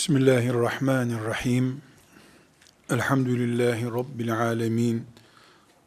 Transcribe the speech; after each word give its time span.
Bismillahirrahmanirrahim. 0.00 1.82
Elhamdülillahi 2.90 3.84
Rabbil 3.84 4.40
alemin. 4.40 5.06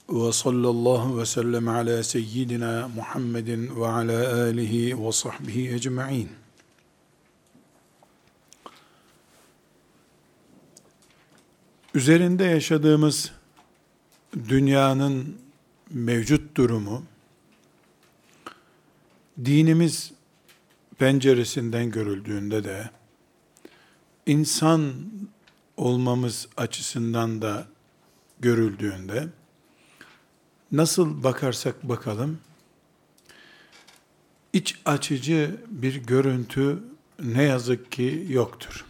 Ve 0.09 0.31
sallallahu 0.31 1.19
ve 1.19 1.25
sellem 1.25 1.67
ala 1.67 2.03
seyyidina 2.03 2.87
Muhammedin 2.95 3.81
ve 3.81 3.87
ala 3.87 4.43
alihi 4.43 5.05
ve 5.05 5.11
sahbihi 5.11 5.73
ecma'in. 5.73 6.29
Üzerinde 11.93 12.43
yaşadığımız 12.43 13.31
dünyanın 14.49 15.37
mevcut 15.89 16.57
durumu, 16.57 17.03
dinimiz 19.45 20.11
penceresinden 20.97 21.91
görüldüğünde 21.91 22.63
de, 22.63 22.89
insan 24.25 24.93
olmamız 25.77 26.47
açısından 26.57 27.41
da 27.41 27.67
görüldüğünde 28.39 29.27
nasıl 30.71 31.23
bakarsak 31.23 31.89
bakalım 31.89 32.39
iç 34.53 34.79
açıcı 34.85 35.61
bir 35.67 35.95
görüntü 35.95 36.83
ne 37.19 37.43
yazık 37.43 37.91
ki 37.91 38.25
yoktur. 38.29 38.85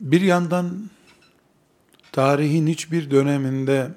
Bir 0.00 0.20
yandan 0.20 0.90
tarihin 2.12 2.66
hiçbir 2.66 3.10
döneminde 3.10 3.94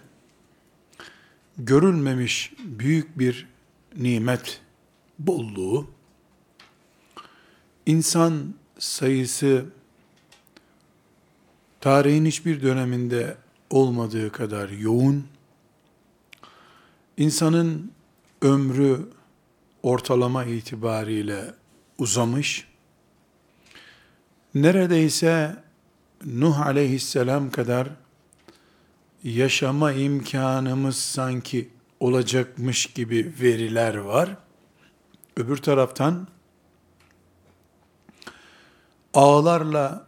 görülmemiş 1.57 2.53
büyük 2.59 3.19
bir 3.19 3.47
nimet 3.97 4.61
bolluğu 5.19 5.92
İnsan 7.85 8.53
sayısı 8.79 9.65
tarihin 11.81 12.25
hiçbir 12.25 12.61
döneminde 12.61 13.37
olmadığı 13.69 14.31
kadar 14.31 14.69
yoğun, 14.69 15.27
insanın 17.17 17.91
ömrü 18.41 18.99
ortalama 19.83 20.45
itibariyle 20.45 21.53
uzamış, 21.97 22.67
neredeyse 24.55 25.63
Nuh 26.25 26.59
aleyhisselam 26.59 27.51
kadar 27.51 27.89
yaşama 29.23 29.91
imkanımız 29.91 30.95
sanki 30.95 31.69
olacakmış 31.99 32.85
gibi 32.85 33.33
veriler 33.41 33.95
var. 33.95 34.37
Öbür 35.37 35.57
taraftan 35.57 36.27
ağlarla 39.13 40.07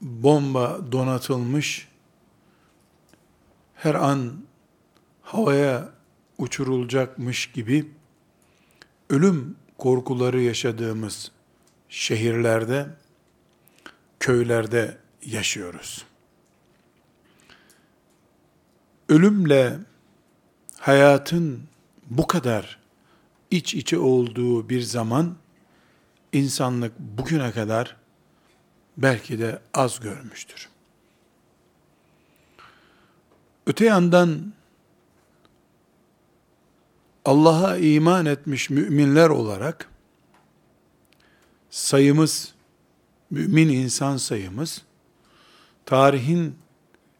bomba 0.00 0.92
donatılmış, 0.92 1.88
her 3.74 3.94
an 3.94 4.32
havaya 5.22 5.88
uçurulacakmış 6.38 7.52
gibi 7.52 7.90
ölüm 9.10 9.56
korkuları 9.78 10.40
yaşadığımız 10.40 11.32
şehirlerde, 11.88 12.86
köylerde 14.20 14.98
yaşıyoruz. 15.26 16.04
Ölümle 19.08 19.78
hayatın 20.78 21.62
bu 22.06 22.26
kadar 22.26 22.78
iç 23.50 23.74
içe 23.74 23.98
olduğu 23.98 24.68
bir 24.68 24.80
zaman 24.80 25.36
insanlık 26.32 26.98
bugüne 26.98 27.52
kadar 27.52 27.96
belki 28.98 29.38
de 29.38 29.58
az 29.74 30.00
görmüştür. 30.00 30.68
Öte 33.66 33.84
yandan 33.84 34.52
Allah'a 37.24 37.76
iman 37.76 38.26
etmiş 38.26 38.70
müminler 38.70 39.28
olarak 39.28 39.90
sayımız, 41.70 42.54
mümin 43.30 43.68
insan 43.68 44.16
sayımız 44.16 44.82
tarihin 45.86 46.58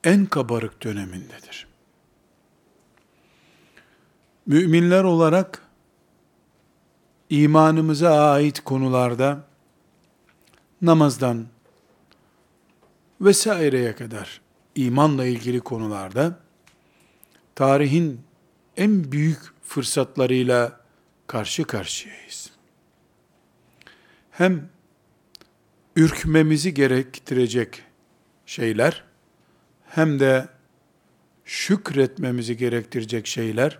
en 0.05 0.27
kabarık 0.27 0.83
dönemindedir. 0.83 1.67
Müminler 4.47 5.05
olarak 5.05 5.63
imanımıza 7.31 8.31
ait 8.31 8.61
konularda 8.61 9.45
namazdan, 10.83 11.47
vesaireye 13.21 13.95
kadar 13.95 14.41
imanla 14.75 15.27
ilgili 15.27 15.61
konularda 15.61 16.39
tarihin 17.55 18.21
en 18.77 19.13
büyük 19.13 19.39
fırsatlarıyla 19.65 20.81
karşı 21.27 21.65
karşıyayız. 21.65 22.51
Hem 24.31 24.69
ürkmemizi 25.97 26.75
gerektirecek 26.75 27.83
şeyler 28.47 29.05
hem 29.87 30.21
de 30.21 30.49
şükretmemizi 31.45 32.57
gerektirecek 32.57 33.27
şeyler 33.27 33.79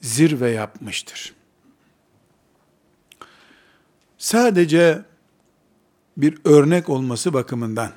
zirve 0.00 0.50
yapmıştır. 0.50 1.34
Sadece 4.18 5.04
bir 6.16 6.38
örnek 6.44 6.88
olması 6.88 7.32
bakımından 7.32 7.92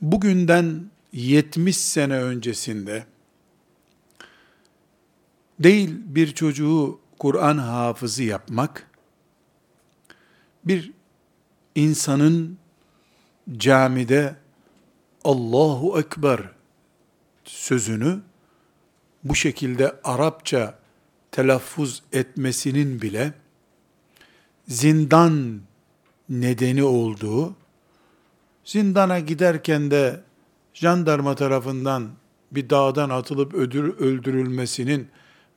bugünden 0.00 0.90
70 1.12 1.76
sene 1.76 2.16
öncesinde 2.16 3.06
değil 5.60 5.96
bir 6.04 6.34
çocuğu 6.34 7.00
Kur'an 7.18 7.58
hafızı 7.58 8.22
yapmak, 8.22 8.90
bir 10.64 10.92
insanın 11.74 12.58
camide 13.56 14.36
Allahu 15.24 16.00
Ekber 16.00 16.40
sözünü 17.44 18.20
bu 19.24 19.34
şekilde 19.34 19.96
Arapça 20.04 20.78
telaffuz 21.32 22.02
etmesinin 22.12 23.02
bile 23.02 23.32
zindan 24.68 25.60
nedeni 26.28 26.84
olduğu 26.84 27.56
Zindana 28.70 29.20
giderken 29.20 29.90
de 29.90 30.20
jandarma 30.74 31.34
tarafından 31.34 32.08
bir 32.52 32.70
dağdan 32.70 33.10
atılıp 33.10 33.54
ödür, 33.54 33.98
öldürülmesinin 33.98 35.08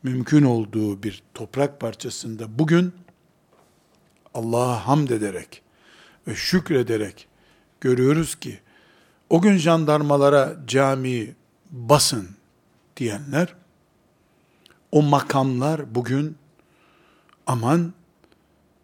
mümkün 0.04 0.44
olduğu 0.44 1.04
bir 1.04 1.24
toprak 1.34 1.80
parçasında 1.80 2.60
bugün 2.60 2.94
Allah'a 4.34 4.88
hamd 4.88 5.10
ederek 5.10 5.62
ve 6.28 6.36
şükrederek 6.36 7.28
görüyoruz 7.82 8.36
ki 8.36 8.60
o 9.30 9.42
gün 9.42 9.58
jandarmalara 9.58 10.56
camiyi 10.68 11.36
basın 11.72 12.30
diyenler 12.98 13.56
o 14.92 15.02
makamlar 15.02 15.96
bugün 15.96 16.38
aman 17.48 17.94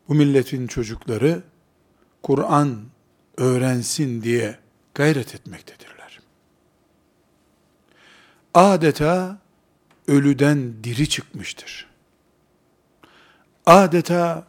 bu 0.07 0.15
milletin 0.15 0.67
çocukları 0.67 1.43
Kur'an 2.23 2.79
öğrensin 3.39 4.21
diye 4.21 4.59
gayret 4.93 5.35
etmektedirler. 5.35 6.19
Adeta 8.53 9.37
ölüden 10.07 10.83
diri 10.83 11.09
çıkmıştır. 11.09 11.87
Adeta 13.65 14.47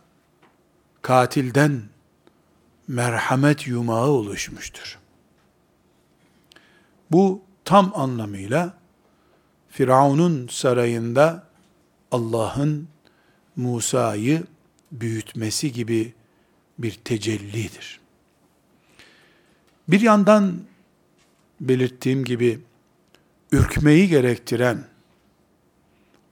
katilden 1.03 1.83
merhamet 2.89 3.66
yumağı 3.66 4.09
oluşmuştur. 4.09 4.98
Bu 7.10 7.43
tam 7.65 7.93
anlamıyla 7.95 8.75
Firavun'un 9.69 10.48
sarayında 10.48 11.47
Allah'ın 12.10 12.89
Musa'yı 13.57 14.45
büyütmesi 14.93 15.72
gibi 15.72 16.15
bir 16.78 16.93
tecellidir. 16.93 17.99
Bir 19.91 20.01
yandan 20.01 20.60
belirttiğim 21.60 22.25
gibi 22.25 22.60
ürkmeyi 23.53 24.09
gerektiren 24.09 24.84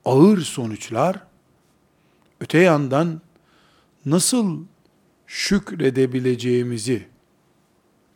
ağır 0.05 0.41
sonuçlar, 0.41 1.23
öte 2.41 2.57
yandan 2.57 3.21
nasıl 4.05 4.65
şükredebileceğimizi 5.27 7.07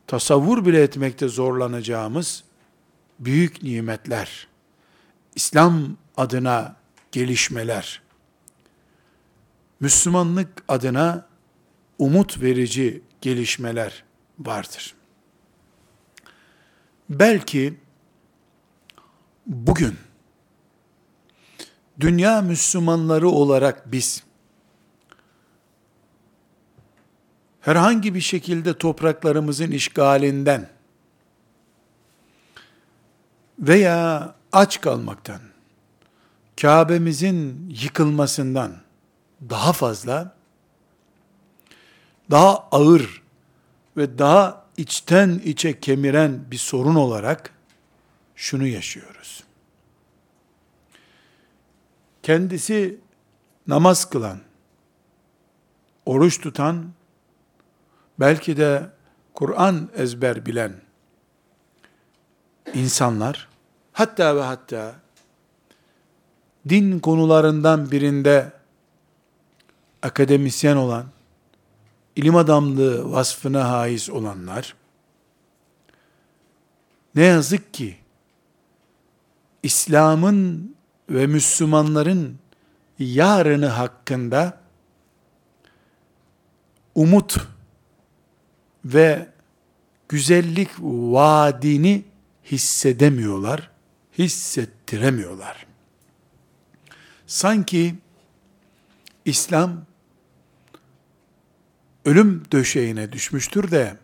tasavvur 0.08 0.66
bile 0.66 0.84
etmekte 0.84 1.28
zorlanacağımız 1.28 2.44
büyük 3.20 3.64
nimetler, 3.64 4.48
İslam 5.36 5.98
adına 6.18 6.76
gelişmeler, 7.12 8.02
Müslümanlık 9.80 10.64
adına 10.68 11.28
umut 12.00 12.42
verici 12.42 13.02
gelişmeler 13.22 14.04
vardır. 14.40 14.96
Belki 17.10 17.80
bugün 19.46 19.98
dünya 22.00 22.42
Müslümanları 22.42 23.30
olarak 23.30 23.92
biz 23.92 24.24
herhangi 27.62 28.16
bir 28.16 28.22
şekilde 28.22 28.78
topraklarımızın 28.78 29.72
işgalinden 29.72 30.70
veya 33.60 34.36
aç 34.52 34.82
kalmaktan, 34.82 35.42
Kabe'mizin 36.62 37.70
yıkılmasından 37.84 38.76
daha 39.50 39.74
fazla, 39.74 40.36
daha 42.32 42.58
ağır 42.72 43.24
ve 43.98 44.18
daha 44.18 44.63
içten 44.78 45.42
içe 45.46 45.80
kemiren 45.80 46.52
bir 46.52 46.58
sorun 46.58 46.96
olarak 46.96 47.54
şunu 48.36 48.68
yaşıyoruz. 48.68 49.44
Kendisi 52.24 53.00
namaz 53.68 54.10
kılan, 54.10 54.40
oruç 56.06 56.42
tutan, 56.42 56.92
belki 58.20 58.58
de 58.58 58.90
Kur'an 59.34 59.90
ezber 59.96 60.46
bilen 60.46 60.74
insanlar, 62.74 63.48
hatta 63.94 64.36
ve 64.36 64.42
hatta 64.42 64.96
din 66.70 67.00
konularından 67.00 67.92
birinde 67.92 68.52
akademisyen 70.02 70.76
olan, 70.76 71.06
ilim 72.16 72.36
adamlığı 72.36 73.12
vasfına 73.12 73.70
haiz 73.70 74.10
olanlar, 74.10 74.76
ne 77.16 77.24
yazık 77.24 77.74
ki 77.74 77.98
İslam'ın 79.64 80.76
ve 81.10 81.28
Müslümanların 81.28 82.40
yarını 83.00 83.68
hakkında 83.68 84.60
umut 86.96 87.38
ve 88.86 89.30
güzellik 90.10 90.70
vaadini 90.80 92.04
hissedemiyorlar, 92.52 93.70
hissettiremiyorlar. 94.18 95.66
Sanki 97.28 97.96
İslam 99.26 99.86
ölüm 102.06 102.44
döşeğine 102.52 103.12
düşmüştür 103.12 103.72
de 103.72 103.98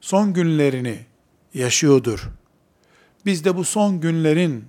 son 0.00 0.32
günlerini 0.32 1.06
yaşıyordur. 1.54 2.30
Biz 3.26 3.44
de 3.44 3.56
bu 3.56 3.64
son 3.64 4.00
günlerin 4.00 4.64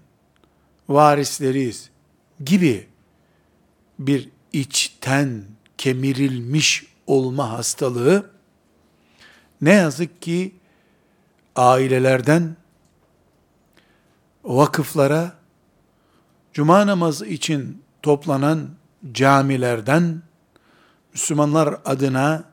varisleriyiz 0.90 1.90
gibi 2.46 2.88
bir 4.00 4.30
içten 4.54 5.44
kemirilmiş 5.78 6.86
olma 7.08 7.50
hastalığı 7.50 8.32
ne 9.62 9.74
yazık 9.74 10.22
ki 10.22 10.56
ailelerden 11.56 12.56
vakıflara 14.44 15.36
cuma 16.54 16.88
namazı 16.88 17.26
için 17.26 17.84
toplanan 18.02 18.70
camilerden 19.12 20.22
Müslümanlar 21.14 21.80
adına 21.86 22.44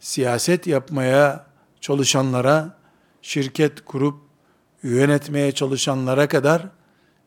siyaset 0.00 0.66
yapmaya 0.66 1.46
çalışanlara, 1.80 2.78
şirket 3.22 3.84
kurup 3.84 4.20
yönetmeye 4.82 5.52
çalışanlara 5.52 6.28
kadar 6.28 6.68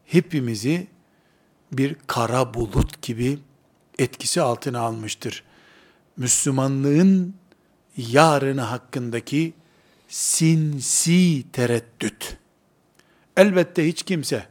hepimizi 0.06 0.88
bir 1.72 1.96
kara 2.08 2.54
bulut 2.54 3.02
gibi 3.02 3.40
etkisi 4.00 4.42
altına 4.42 4.80
almıştır. 4.80 5.44
Müslümanlığın 6.18 7.36
yarını 7.98 8.62
hakkındaki 8.62 9.54
sinsi 10.08 11.52
tereddüt. 11.52 12.38
Elbette 13.38 13.88
hiç 13.88 14.04
kimse 14.04 14.48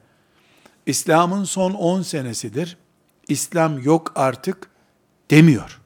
İslam'ın 0.86 1.44
son 1.44 1.74
10 1.74 2.02
senesidir. 2.02 2.76
İslam 3.28 3.82
yok 3.82 4.12
artık 4.14 4.70
demiyor. 5.30 5.80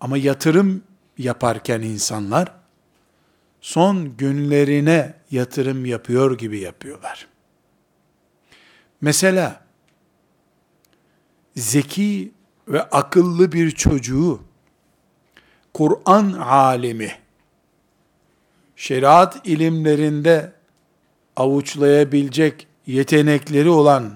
Ama 0.00 0.18
yatırım 0.18 0.82
yaparken 1.18 1.80
insanlar 1.80 2.52
son 3.60 4.16
günlerine 4.16 5.14
yatırım 5.30 5.84
yapıyor 5.84 6.38
gibi 6.38 6.60
yapıyorlar. 6.60 7.28
Mesela 9.00 9.64
zeki 11.56 12.32
ve 12.68 12.82
akıllı 12.82 13.52
bir 13.52 13.70
çocuğu 13.70 14.40
Kur'an 15.74 16.32
alimi 16.32 17.18
şeriat 18.76 19.46
ilimlerinde 19.46 20.52
avuçlayabilecek 21.36 22.66
yetenekleri 22.86 23.68
olan 23.68 24.12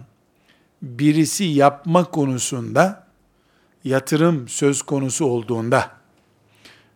birisi 0.82 1.44
yapma 1.44 2.04
konusunda 2.04 3.09
yatırım 3.84 4.48
söz 4.48 4.82
konusu 4.82 5.24
olduğunda 5.24 5.90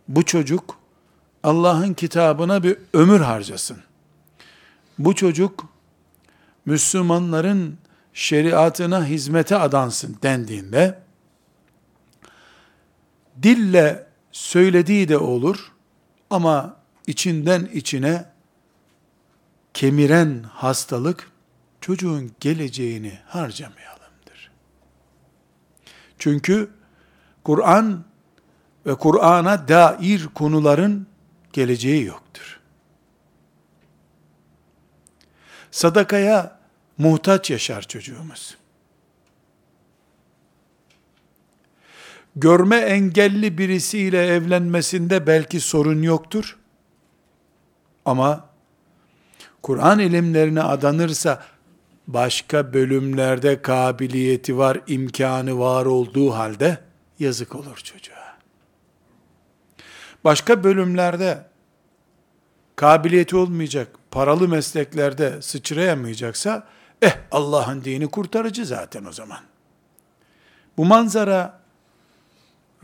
bu 0.08 0.24
çocuk 0.24 0.78
Allah'ın 1.42 1.94
kitabına 1.94 2.62
bir 2.62 2.76
ömür 2.92 3.20
harcasın. 3.20 3.78
Bu 4.98 5.14
çocuk 5.14 5.68
Müslümanların 6.66 7.78
şeriatına 8.14 9.06
hizmete 9.06 9.56
adansın 9.56 10.16
dendiğinde 10.22 10.98
dille 13.42 14.06
söylediği 14.32 15.08
de 15.08 15.18
olur 15.18 15.72
ama 16.30 16.76
içinden 17.06 17.68
içine 17.72 18.24
kemiren 19.74 20.42
hastalık 20.42 21.30
çocuğun 21.80 22.32
geleceğini 22.40 23.18
harcamayalımdır. 23.26 23.93
Çünkü 26.18 26.70
Kur'an 27.44 28.04
ve 28.86 28.94
Kur'an'a 28.94 29.68
dair 29.68 30.26
konuların 30.34 31.06
geleceği 31.52 32.04
yoktur. 32.04 32.60
Sadakaya 35.70 36.58
muhtaç 36.98 37.50
yaşar 37.50 37.82
çocuğumuz. 37.82 38.56
Görme 42.36 42.76
engelli 42.76 43.58
birisiyle 43.58 44.26
evlenmesinde 44.26 45.26
belki 45.26 45.60
sorun 45.60 46.02
yoktur. 46.02 46.58
Ama 48.04 48.48
Kur'an 49.62 49.98
ilimlerine 49.98 50.62
adanırsa 50.62 51.44
başka 52.06 52.74
bölümlerde 52.74 53.62
kabiliyeti 53.62 54.58
var, 54.58 54.80
imkanı 54.86 55.58
var 55.58 55.86
olduğu 55.86 56.30
halde 56.30 56.78
yazık 57.18 57.54
olur 57.54 57.76
çocuğa. 57.76 58.38
Başka 60.24 60.64
bölümlerde 60.64 61.46
kabiliyeti 62.76 63.36
olmayacak, 63.36 63.88
paralı 64.10 64.48
mesleklerde 64.48 65.42
sıçrayamayacaksa, 65.42 66.66
eh 67.02 67.16
Allah'ın 67.30 67.84
dini 67.84 68.06
kurtarıcı 68.06 68.66
zaten 68.66 69.04
o 69.04 69.12
zaman. 69.12 69.40
Bu 70.76 70.84
manzara 70.84 71.60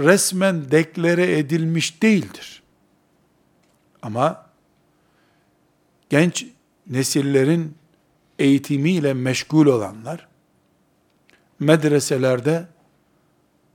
resmen 0.00 0.70
deklare 0.70 1.38
edilmiş 1.38 2.02
değildir. 2.02 2.62
Ama 4.02 4.46
genç 6.10 6.46
nesillerin 6.86 7.79
eğitimiyle 8.40 9.14
meşgul 9.14 9.66
olanlar, 9.66 10.28
medreselerde 11.58 12.66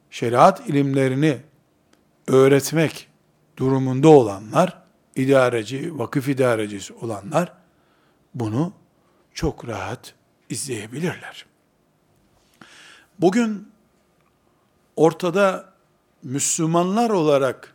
şeriat 0.09 0.69
ilimlerini 0.69 1.37
öğretmek 2.27 3.07
durumunda 3.57 4.09
olanlar, 4.09 4.81
idareci, 5.15 5.99
vakıf 5.99 6.27
idarecisi 6.27 6.93
olanlar, 6.93 7.53
bunu 8.35 8.73
çok 9.33 9.67
rahat 9.67 10.13
izleyebilirler. 10.49 11.45
Bugün 13.19 13.71
ortada 14.95 15.73
Müslümanlar 16.23 17.09
olarak 17.09 17.73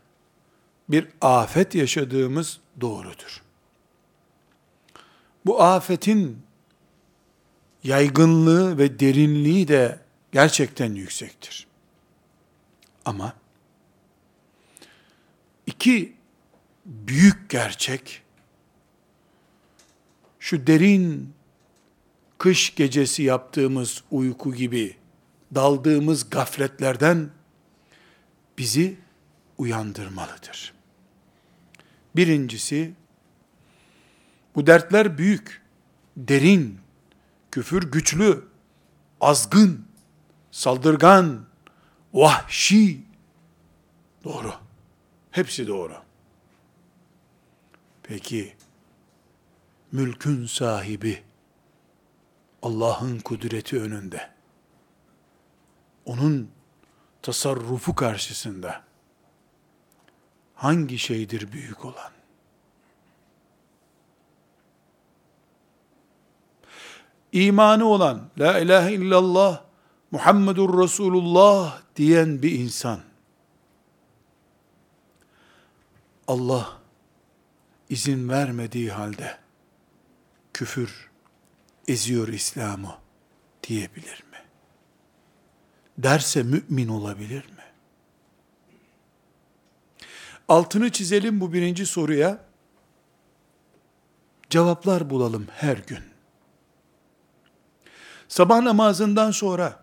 bir 0.89 1.09
afet 1.21 1.75
yaşadığımız 1.75 2.61
doğrudur. 2.81 3.43
Bu 5.47 5.63
afetin 5.63 6.50
yaygınlığı 7.85 8.79
ve 8.79 9.01
derinliği 9.01 9.69
de 9.69 9.99
gerçekten 10.33 10.95
yüksektir. 10.95 11.67
Ama 13.05 13.35
iki 15.67 16.17
büyük 16.87 17.51
gerçek 17.51 18.23
şu 20.41 20.67
derin 20.67 21.35
kış 22.39 22.75
gecesi 22.75 23.23
yaptığımız 23.23 24.05
uyku 24.11 24.55
gibi 24.55 24.97
daldığımız 25.55 26.31
gafletlerden 26.31 27.31
bizi 28.59 28.99
uyandırmalıdır. 29.59 30.75
Birincisi, 32.17 32.93
bu 34.55 34.67
dertler 34.67 35.19
büyük, 35.19 35.63
derin, 36.17 36.79
küfür 37.51 37.83
güçlü, 37.83 38.49
azgın, 39.21 39.87
saldırgan, 40.51 41.47
vahşi. 42.15 43.05
Doğru. 44.25 44.55
Hepsi 45.31 45.67
doğru. 45.67 45.97
Peki, 48.03 48.57
mülkün 49.93 50.47
sahibi, 50.47 51.23
Allah'ın 52.63 53.19
kudreti 53.19 53.81
önünde, 53.81 54.31
onun 56.05 56.51
tasarrufu 57.23 57.95
karşısında, 57.95 58.85
hangi 60.55 60.99
şeydir 60.99 61.53
büyük 61.53 61.85
olan? 61.85 62.20
İmanı 67.33 67.85
olan, 67.85 68.31
La 68.39 68.59
ilahe 68.59 68.93
illallah, 68.93 69.63
Muhammedur 70.11 70.83
Resulullah 70.83 71.83
diyen 71.97 72.43
bir 72.43 72.53
insan, 72.53 73.01
Allah 76.29 76.79
izin 77.89 78.29
vermediği 78.29 78.91
halde, 78.91 79.39
küfür 80.53 81.11
eziyor 81.89 82.29
İslam'ı 82.29 82.95
diyebilir 83.63 84.25
mi? 84.31 84.39
Derse 85.99 86.43
mümin 86.43 86.89
olabilir 86.89 87.45
mi? 87.45 87.65
Altını 90.49 90.93
çizelim 90.93 91.41
bu 91.41 91.53
birinci 91.53 91.87
soruya. 91.87 92.45
Cevaplar 94.51 95.11
bulalım 95.11 95.47
her 95.51 95.77
gün. 95.77 96.10
Sabah 98.31 98.61
namazından 98.61 99.31
sonra 99.31 99.81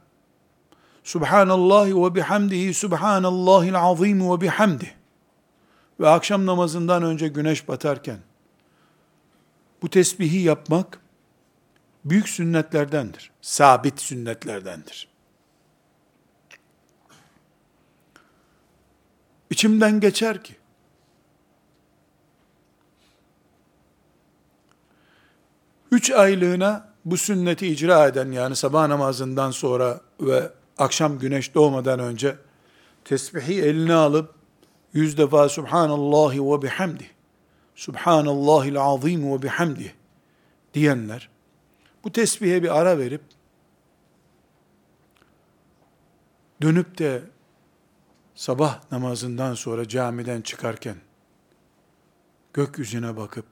Subhanallah 1.04 1.88
ve 1.88 2.16
bihamdihi 2.16 2.74
Subhanallahil 2.74 3.76
azim 3.76 4.32
ve 4.32 4.42
bihamdi 4.42 4.96
ve 6.00 6.10
akşam 6.10 6.46
namazından 6.46 7.04
önce 7.04 7.28
güneş 7.28 7.68
batarken 7.68 8.18
bu 9.82 9.90
tesbihi 9.90 10.38
yapmak 10.38 11.00
büyük 12.06 12.30
sünnetlerdendir. 12.30 13.32
Sabit 13.42 14.02
sünnetlerdendir. 14.02 15.08
İçimden 19.50 20.00
geçer 20.00 20.44
ki 20.44 20.56
üç 25.92 26.12
aylığına 26.12 26.87
bu 27.12 27.18
sünneti 27.18 27.68
icra 27.68 28.08
eden 28.08 28.32
yani 28.32 28.56
sabah 28.56 28.88
namazından 28.88 29.52
sonra 29.52 30.02
ve 30.22 30.52
akşam 30.78 31.20
güneş 31.20 31.56
doğmadan 31.56 32.00
önce 32.00 32.36
tesbihi 33.06 33.62
eline 33.62 33.94
alıp 33.94 34.34
yüz 34.94 35.18
defa 35.18 35.50
Subhanallahi 35.50 36.52
ve 36.52 36.62
bihamdi 36.62 37.12
Subhanallahil 37.76 38.80
azim 38.80 39.32
ve 39.32 39.42
bihamdi 39.42 39.94
diyenler 40.74 41.30
bu 42.04 42.12
tesbihe 42.12 42.64
bir 42.64 42.80
ara 42.80 42.98
verip 42.98 43.22
dönüp 46.62 46.98
de 46.98 47.22
sabah 48.36 48.92
namazından 48.92 49.54
sonra 49.54 49.88
camiden 49.88 50.42
çıkarken 50.42 50.96
gökyüzüne 52.54 53.18
bakıp 53.18 53.46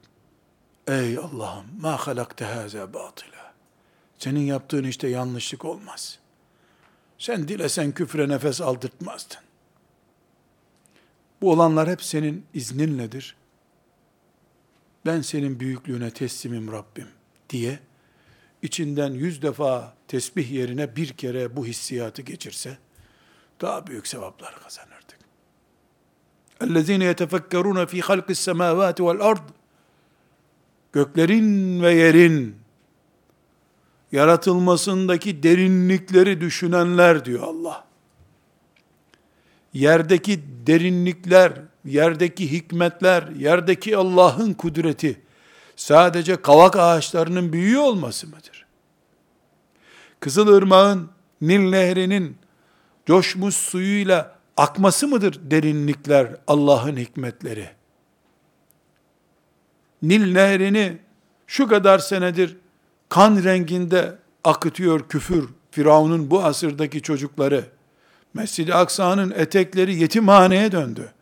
ey 0.86 1.18
Allah'ım 1.18 1.66
ma 1.80 1.96
halakte 1.96 2.44
haza 2.44 2.94
batıla 2.94 3.45
senin 4.17 4.39
yaptığın 4.39 4.83
işte 4.83 5.07
yanlışlık 5.07 5.65
olmaz. 5.65 6.19
Sen 7.17 7.47
dilesen 7.47 7.91
küfre 7.91 8.29
nefes 8.29 8.61
aldırtmazdın. 8.61 9.37
Bu 11.41 11.51
olanlar 11.51 11.89
hep 11.89 12.03
senin 12.03 12.45
izninledir. 12.53 13.35
Ben 15.05 15.21
senin 15.21 15.59
büyüklüğüne 15.59 16.11
teslimim 16.11 16.71
Rabbim 16.71 17.07
diye 17.49 17.79
içinden 18.61 19.11
yüz 19.11 19.41
defa 19.41 19.95
tesbih 20.07 20.51
yerine 20.51 20.95
bir 20.95 21.07
kere 21.07 21.55
bu 21.55 21.65
hissiyatı 21.65 22.21
geçirse, 22.21 22.77
daha 23.61 23.87
büyük 23.87 24.07
sevaplar 24.07 24.59
kazanırdık. 24.63 25.19
اَلَّذ۪ينَ 26.59 27.13
يَتَفَكَّرُونَ 27.13 27.85
ف۪ي 27.85 28.01
خَلْقِ 28.01 28.25
السَّمَاوَاتِ 28.25 28.95
وَالْاَرْضِ 28.95 29.41
Göklerin 30.93 31.81
ve 31.81 31.93
yerin 31.93 32.55
yaratılmasındaki 34.16 35.42
derinlikleri 35.42 36.40
düşünenler 36.40 37.24
diyor 37.24 37.42
Allah. 37.42 37.84
Yerdeki 39.72 40.40
derinlikler, 40.66 41.52
yerdeki 41.84 42.52
hikmetler, 42.52 43.28
yerdeki 43.38 43.96
Allah'ın 43.96 44.52
kudreti 44.52 45.20
sadece 45.76 46.42
kavak 46.42 46.76
ağaçlarının 46.76 47.52
büyüğü 47.52 47.78
olması 47.78 48.26
mıdır? 48.26 48.66
Kızılırmağın, 50.20 51.10
Nil 51.40 51.70
Nehri'nin 51.70 52.36
coşmuş 53.06 53.54
suyuyla 53.54 54.38
akması 54.56 55.08
mıdır 55.08 55.50
derinlikler 55.50 56.36
Allah'ın 56.46 56.96
hikmetleri? 56.96 57.68
Nil 60.02 60.32
Nehri'ni 60.32 60.98
şu 61.46 61.68
kadar 61.68 61.98
senedir 61.98 62.56
kan 63.08 63.44
renginde 63.44 64.18
akıtıyor 64.44 65.08
küfür, 65.08 65.48
Firavun'un 65.70 66.30
bu 66.30 66.44
asırdaki 66.44 67.02
çocukları. 67.02 67.64
Mescid-i 68.34 68.74
Aksa'nın 68.74 69.30
etekleri 69.30 69.94
yetimhaneye 69.94 70.72
döndü. 70.72 71.12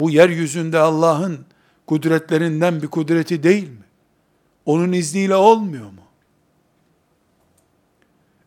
Bu 0.00 0.10
yeryüzünde 0.10 0.78
Allah'ın 0.78 1.46
kudretlerinden 1.86 2.82
bir 2.82 2.88
kudreti 2.88 3.42
değil 3.42 3.68
mi? 3.68 3.84
Onun 4.66 4.92
izniyle 4.92 5.34
olmuyor 5.34 5.84
mu? 5.84 6.02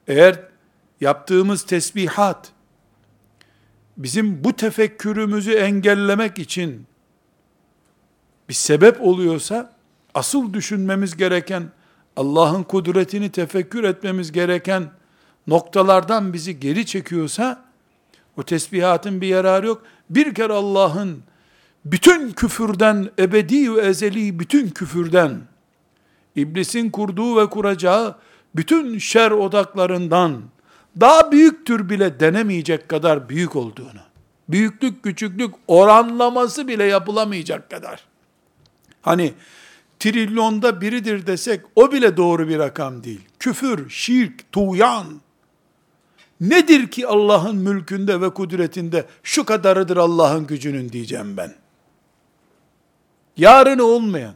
Eğer 0.07 0.39
yaptığımız 1.01 1.63
tesbihat 1.63 2.51
bizim 3.97 4.43
bu 4.43 4.55
tefekkürümüzü 4.55 5.51
engellemek 5.51 6.39
için 6.39 6.85
bir 8.49 8.53
sebep 8.53 9.01
oluyorsa 9.01 9.78
asıl 10.13 10.53
düşünmemiz 10.53 11.17
gereken 11.17 11.63
Allah'ın 12.15 12.63
kudretini 12.63 13.31
tefekkür 13.31 13.83
etmemiz 13.83 14.31
gereken 14.31 14.91
noktalardan 15.47 16.33
bizi 16.33 16.59
geri 16.59 16.85
çekiyorsa 16.85 17.65
o 18.37 18.43
tesbihatın 18.43 19.21
bir 19.21 19.27
yararı 19.27 19.67
yok. 19.67 19.83
Bir 20.09 20.33
kere 20.33 20.53
Allah'ın 20.53 21.23
bütün 21.85 22.31
küfürden, 22.31 23.09
ebedi 23.19 23.75
ve 23.75 23.81
ezeli 23.81 24.39
bütün 24.39 24.69
küfürden, 24.69 25.41
iblisin 26.35 26.89
kurduğu 26.89 27.37
ve 27.37 27.49
kuracağı 27.49 28.15
bütün 28.55 28.97
şer 28.97 29.31
odaklarından 29.31 30.41
daha 30.99 31.31
büyüktür 31.31 31.89
bile 31.89 32.19
denemeyecek 32.19 32.89
kadar 32.89 33.29
büyük 33.29 33.55
olduğunu, 33.55 34.01
büyüklük 34.49 35.03
küçüklük 35.03 35.55
oranlaması 35.67 36.67
bile 36.67 36.83
yapılamayacak 36.83 37.69
kadar. 37.69 38.05
Hani 39.01 39.33
trilyonda 39.99 40.81
biridir 40.81 41.27
desek 41.27 41.61
o 41.75 41.91
bile 41.91 42.17
doğru 42.17 42.47
bir 42.47 42.59
rakam 42.59 43.03
değil. 43.03 43.21
Küfür, 43.39 43.89
şirk, 43.89 44.51
tuğyan, 44.51 45.05
nedir 46.41 46.87
ki 46.87 47.07
Allah'ın 47.07 47.55
mülkünde 47.55 48.21
ve 48.21 48.29
kudretinde 48.33 49.05
şu 49.23 49.45
kadarıdır 49.45 49.97
Allah'ın 49.97 50.47
gücünün 50.47 50.89
diyeceğim 50.89 51.37
ben 51.37 51.53
yarını 53.37 53.83
olmayan, 53.83 54.33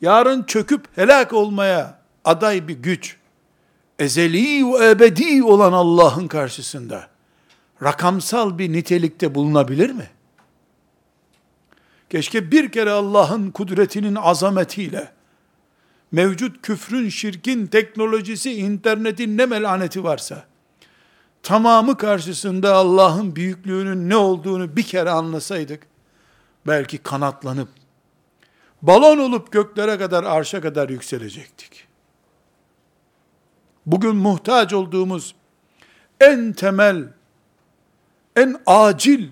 yarın 0.00 0.42
çöküp 0.42 0.96
helak 0.96 1.32
olmaya 1.32 1.98
aday 2.24 2.68
bir 2.68 2.74
güç, 2.74 3.16
ezeli 3.98 4.72
ve 4.72 4.90
ebedi 4.90 5.42
olan 5.42 5.72
Allah'ın 5.72 6.28
karşısında 6.28 7.08
rakamsal 7.82 8.58
bir 8.58 8.72
nitelikte 8.72 9.34
bulunabilir 9.34 9.90
mi? 9.90 10.10
Keşke 12.10 12.50
bir 12.50 12.72
kere 12.72 12.90
Allah'ın 12.90 13.50
kudretinin 13.50 14.14
azametiyle, 14.14 15.12
mevcut 16.12 16.62
küfrün, 16.62 17.08
şirkin, 17.08 17.66
teknolojisi, 17.66 18.52
internetin 18.52 19.38
ne 19.38 19.46
melaneti 19.46 20.04
varsa, 20.04 20.44
tamamı 21.42 21.96
karşısında 21.96 22.74
Allah'ın 22.74 23.36
büyüklüğünün 23.36 24.10
ne 24.10 24.16
olduğunu 24.16 24.76
bir 24.76 24.82
kere 24.82 25.10
anlasaydık, 25.10 25.86
belki 26.66 26.98
kanatlanıp, 26.98 27.68
balon 28.82 29.18
olup 29.18 29.52
göklere 29.52 29.98
kadar, 29.98 30.24
arşa 30.24 30.60
kadar 30.60 30.88
yükselecektik. 30.88 31.86
Bugün 33.86 34.16
muhtaç 34.16 34.72
olduğumuz 34.72 35.34
en 36.20 36.52
temel, 36.52 37.08
en 38.36 38.56
acil, 38.66 39.28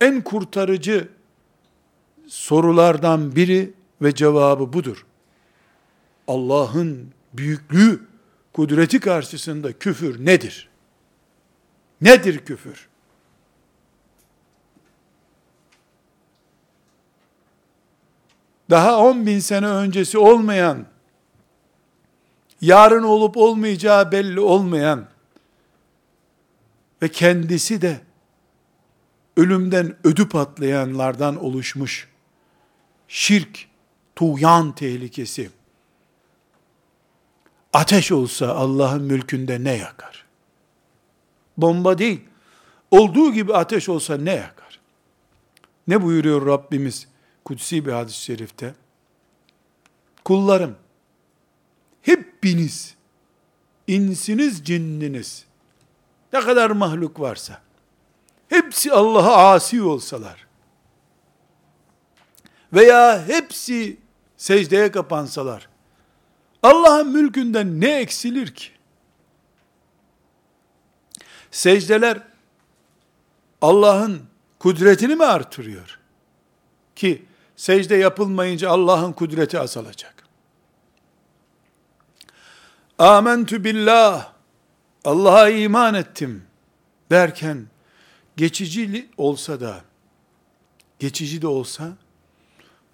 en 0.00 0.20
kurtarıcı 0.22 1.08
sorulardan 2.28 3.36
biri 3.36 3.72
ve 4.02 4.14
cevabı 4.14 4.72
budur. 4.72 5.06
Allah'ın 6.28 7.12
büyüklüğü, 7.32 8.00
kudreti 8.52 9.00
karşısında 9.00 9.72
küfür 9.72 10.26
nedir? 10.26 10.68
Nedir 12.00 12.38
küfür? 12.38 12.88
Daha 18.70 18.98
10 18.98 19.26
bin 19.26 19.38
sene 19.38 19.66
öncesi 19.68 20.18
olmayan, 20.18 20.86
yarın 22.60 23.02
olup 23.02 23.36
olmayacağı 23.36 24.12
belli 24.12 24.40
olmayan 24.40 25.06
ve 27.02 27.08
kendisi 27.08 27.82
de 27.82 28.00
ölümden 29.36 29.96
ödü 30.04 30.28
patlayanlardan 30.28 31.44
oluşmuş 31.44 32.08
şirk, 33.08 33.68
tuğyan 34.16 34.74
tehlikesi, 34.74 35.50
ateş 37.72 38.12
olsa 38.12 38.54
Allah'ın 38.54 39.02
mülkünde 39.02 39.64
ne 39.64 39.76
yakar? 39.76 40.26
Bomba 41.56 41.98
değil, 41.98 42.20
olduğu 42.90 43.32
gibi 43.32 43.54
ateş 43.54 43.88
olsa 43.88 44.16
ne 44.16 44.34
yakar? 44.34 44.80
Ne 45.88 46.02
buyuruyor 46.02 46.46
Rabbimiz 46.46 47.08
kutsi 47.44 47.86
bir 47.86 47.92
hadis-i 47.92 48.22
şerifte? 48.22 48.74
Kullarım, 50.24 50.76
hepiniz, 52.02 52.94
insiniz, 53.86 54.64
cinniniz, 54.64 55.44
ne 56.32 56.40
kadar 56.40 56.70
mahluk 56.70 57.20
varsa, 57.20 57.62
hepsi 58.48 58.92
Allah'a 58.92 59.52
asi 59.52 59.82
olsalar, 59.82 60.47
veya 62.72 63.26
hepsi 63.26 63.96
secdeye 64.36 64.90
kapansalar, 64.90 65.68
Allah'ın 66.62 67.08
mülkünden 67.08 67.80
ne 67.80 67.98
eksilir 68.00 68.54
ki? 68.54 68.70
Secdeler 71.50 72.22
Allah'ın 73.62 74.22
kudretini 74.58 75.14
mi 75.16 75.24
artırıyor? 75.24 75.98
Ki 76.96 77.24
secde 77.56 77.96
yapılmayınca 77.96 78.70
Allah'ın 78.70 79.12
kudreti 79.12 79.58
azalacak. 79.58 80.24
Amentü 82.98 83.64
billah 83.64 84.32
Allah'a 85.04 85.48
iman 85.48 85.94
ettim 85.94 86.44
derken 87.10 87.66
geçici 88.36 89.10
olsa 89.16 89.60
da 89.60 89.80
geçici 90.98 91.42
de 91.42 91.46
olsa 91.46 91.96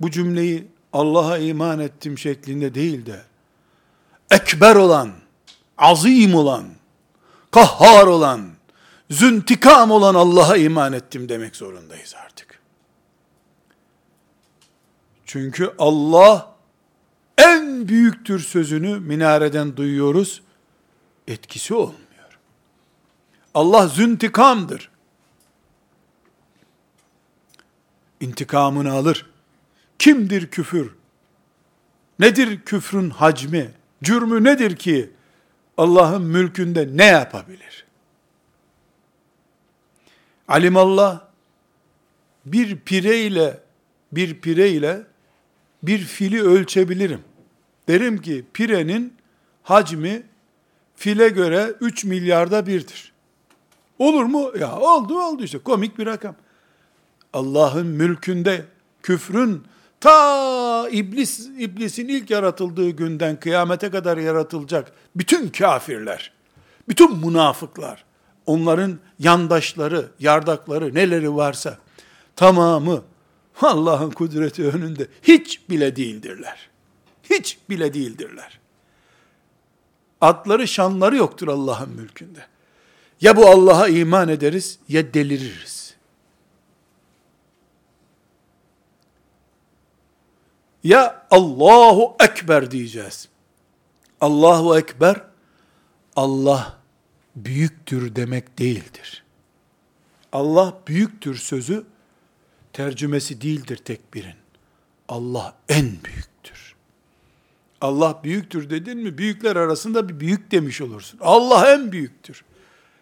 bu 0.01 0.11
cümleyi 0.11 0.67
Allah'a 0.93 1.39
iman 1.39 1.79
ettim 1.79 2.19
şeklinde 2.19 2.75
değil 2.75 3.07
de 3.07 3.23
ekber 4.31 4.77
olan, 4.77 5.13
azim 5.79 6.35
olan, 6.35 6.65
kahhar 7.51 8.07
olan, 8.07 8.51
züntikam 9.11 9.91
olan 9.91 10.15
Allah'a 10.15 10.57
iman 10.57 10.93
ettim 10.93 11.29
demek 11.29 11.57
zorundayız 11.57 12.15
artık. 12.25 12.61
Çünkü 15.27 15.75
Allah 15.79 16.55
en 17.39 17.89
büyüktür 17.89 18.41
sözünü 18.41 19.01
minareden 19.01 19.77
duyuyoruz. 19.77 20.43
Etkisi 21.29 21.75
olmuyor. 21.75 22.39
Allah 23.55 23.89
züntikamdır. 23.89 24.91
İntikamını 28.21 28.93
alır. 28.93 29.34
Kimdir 30.05 30.47
küfür? 30.47 30.91
Nedir 32.19 32.61
küfrün 32.61 33.11
hacmi? 33.11 33.71
Cürmü 34.03 34.45
nedir 34.45 34.77
ki 34.77 35.11
Allah'ın 35.77 36.23
mülkünde 36.23 36.89
ne 36.95 37.05
yapabilir? 37.05 37.87
Alimallah 40.49 41.21
bir 42.47 42.79
pireyle 42.79 43.61
bir 44.13 44.41
pireyle 44.41 45.03
bir 45.83 45.99
fili 45.99 46.43
ölçebilirim. 46.43 47.21
Derim 47.89 48.23
ki 48.23 48.45
pirenin 48.55 49.15
hacmi 49.63 50.23
file 50.97 51.29
göre 51.29 51.75
3 51.81 52.05
milyarda 52.05 52.67
birdir. 52.67 53.13
Olur 53.99 54.25
mu? 54.25 54.53
Ya 54.61 54.77
oldu 54.77 55.21
oldu 55.21 55.45
işte 55.45 55.59
komik 55.59 55.99
bir 55.99 56.07
rakam. 56.07 56.37
Allah'ın 57.33 57.87
mülkünde 57.87 58.65
küfrün 59.03 59.65
ta 60.05 60.89
iblis 60.89 61.49
iblisin 61.59 62.09
ilk 62.09 62.31
yaratıldığı 62.31 62.91
günden 62.91 63.41
kıyamete 63.41 63.91
kadar 63.91 64.17
yaratılacak 64.19 64.93
bütün 65.17 65.49
kafirler, 65.49 66.33
bütün 66.89 67.17
münafıklar, 67.17 68.05
onların 68.47 68.99
yandaşları, 69.19 70.09
yardakları 70.21 70.95
neleri 70.95 71.35
varsa 71.35 71.79
tamamı 72.37 73.03
Allah'ın 73.63 74.11
kudreti 74.11 74.67
önünde 74.67 75.09
hiç 75.23 75.71
bile 75.71 75.97
değildirler. 75.97 76.69
Hiç 77.31 77.59
bile 77.71 77.95
değildirler. 77.95 78.61
Adları 80.21 80.69
şanları 80.69 81.17
yoktur 81.17 81.49
Allah'ın 81.49 81.91
mülkünde. 81.91 82.47
Ya 83.21 83.37
bu 83.37 83.47
Allah'a 83.47 83.89
iman 83.89 84.29
ederiz 84.29 84.79
ya 84.89 85.15
deliririz. 85.15 85.84
Ya 90.85 91.27
Allahu 91.31 92.17
Ekber 92.21 92.71
diyeceğiz. 92.71 93.29
Allahu 94.21 94.79
Ekber, 94.79 95.23
Allah 96.17 96.79
büyüktür 97.37 98.17
demek 98.17 98.59
değildir. 98.59 99.25
Allah 100.33 100.79
büyüktür 100.87 101.37
sözü, 101.37 101.85
tercümesi 102.73 103.41
değildir 103.41 103.77
tekbirin. 103.77 104.35
Allah 105.09 105.57
en 105.69 105.85
büyüktür. 106.05 106.75
Allah 107.81 108.21
büyüktür 108.25 108.71
dedin 108.71 108.99
mi, 108.99 109.19
büyükler 109.19 109.57
arasında 109.57 110.09
bir 110.09 110.21
büyük 110.21 110.51
demiş 110.51 110.81
olursun. 110.81 111.19
Allah 111.23 111.75
en 111.75 111.93
büyüktür. 111.93 112.45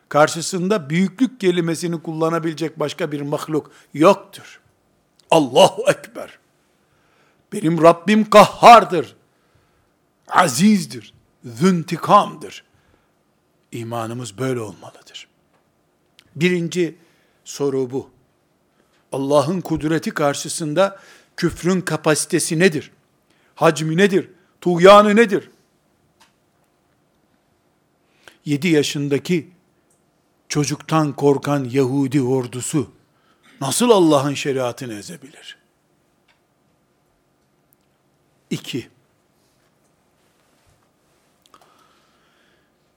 Karşısında 0.08 0.90
büyüklük 0.90 1.40
kelimesini 1.40 2.02
kullanabilecek 2.02 2.80
başka 2.80 3.12
bir 3.12 3.20
mahluk 3.20 3.70
yoktur. 3.94 4.60
Allahu 5.30 5.84
Ekber. 5.90 6.41
Benim 7.52 7.82
Rabbim 7.82 8.30
kahhardır. 8.30 9.16
Azizdir. 10.28 11.14
Züntikamdır. 11.44 12.64
İmanımız 13.72 14.38
böyle 14.38 14.60
olmalıdır. 14.60 15.28
Birinci 16.36 16.96
soru 17.44 17.90
bu. 17.90 18.10
Allah'ın 19.12 19.60
kudreti 19.60 20.10
karşısında 20.10 21.00
küfrün 21.36 21.80
kapasitesi 21.80 22.58
nedir? 22.58 22.90
Hacmi 23.54 23.96
nedir? 23.96 24.30
Tuğyanı 24.60 25.16
nedir? 25.16 25.50
7 28.44 28.68
yaşındaki 28.68 29.50
çocuktan 30.48 31.12
korkan 31.12 31.64
Yahudi 31.64 32.22
ordusu 32.22 32.90
nasıl 33.60 33.90
Allah'ın 33.90 34.34
şeriatını 34.34 34.94
ezebilir? 34.94 35.61
2. 38.52 38.88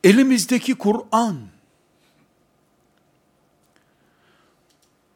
Elimizdeki 0.04 0.76
Kur'an 0.76 1.38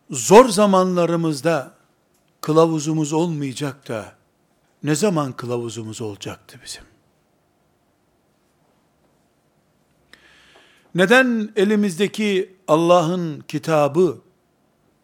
zor 0.09 0.49
zamanlarımızda 0.49 1.73
kılavuzumuz 2.41 3.13
olmayacak 3.13 3.87
da 3.87 4.15
ne 4.83 4.95
zaman 4.95 5.31
kılavuzumuz 5.31 6.01
olacaktı 6.01 6.59
bizim? 6.63 6.83
Neden 10.95 11.53
elimizdeki 11.55 12.55
Allah'ın 12.67 13.39
kitabı 13.39 14.21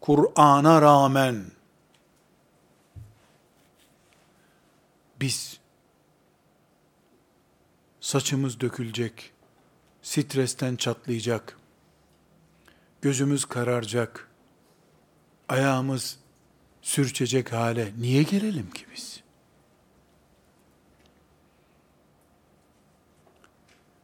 Kur'an'a 0.01 0.81
rağmen 0.81 1.54
biz 5.21 5.59
saçımız 7.99 8.59
dökülecek, 8.59 9.31
stresten 10.01 10.75
çatlayacak, 10.75 11.57
gözümüz 13.01 13.45
kararacak, 13.45 14.31
ayağımız 15.49 16.19
sürçecek 16.81 17.53
hale 17.53 17.93
niye 17.97 18.23
gelelim 18.23 18.71
ki 18.71 18.85
biz? 18.95 19.23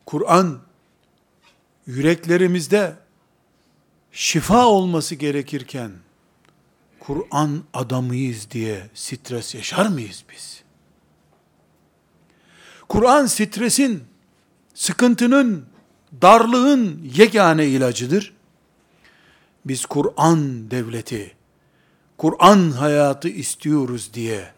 Kur'an 0.05 0.61
yüreklerimizde 1.87 2.95
şifa 4.11 4.65
olması 4.65 5.15
gerekirken 5.15 5.91
Kur'an 6.99 7.63
adamıyız 7.73 8.51
diye 8.51 8.89
stres 8.93 9.55
yaşar 9.55 9.85
mıyız 9.85 10.23
biz? 10.31 10.60
Kur'an 12.91 13.25
stresin, 13.25 14.03
sıkıntının, 14.73 15.65
darlığın 16.21 17.01
yegane 17.13 17.65
ilacıdır. 17.67 18.33
Biz 19.65 19.85
Kur'an 19.85 20.71
devleti, 20.71 21.35
Kur'an 22.17 22.71
hayatı 22.71 23.29
istiyoruz 23.29 24.13
diye 24.13 24.53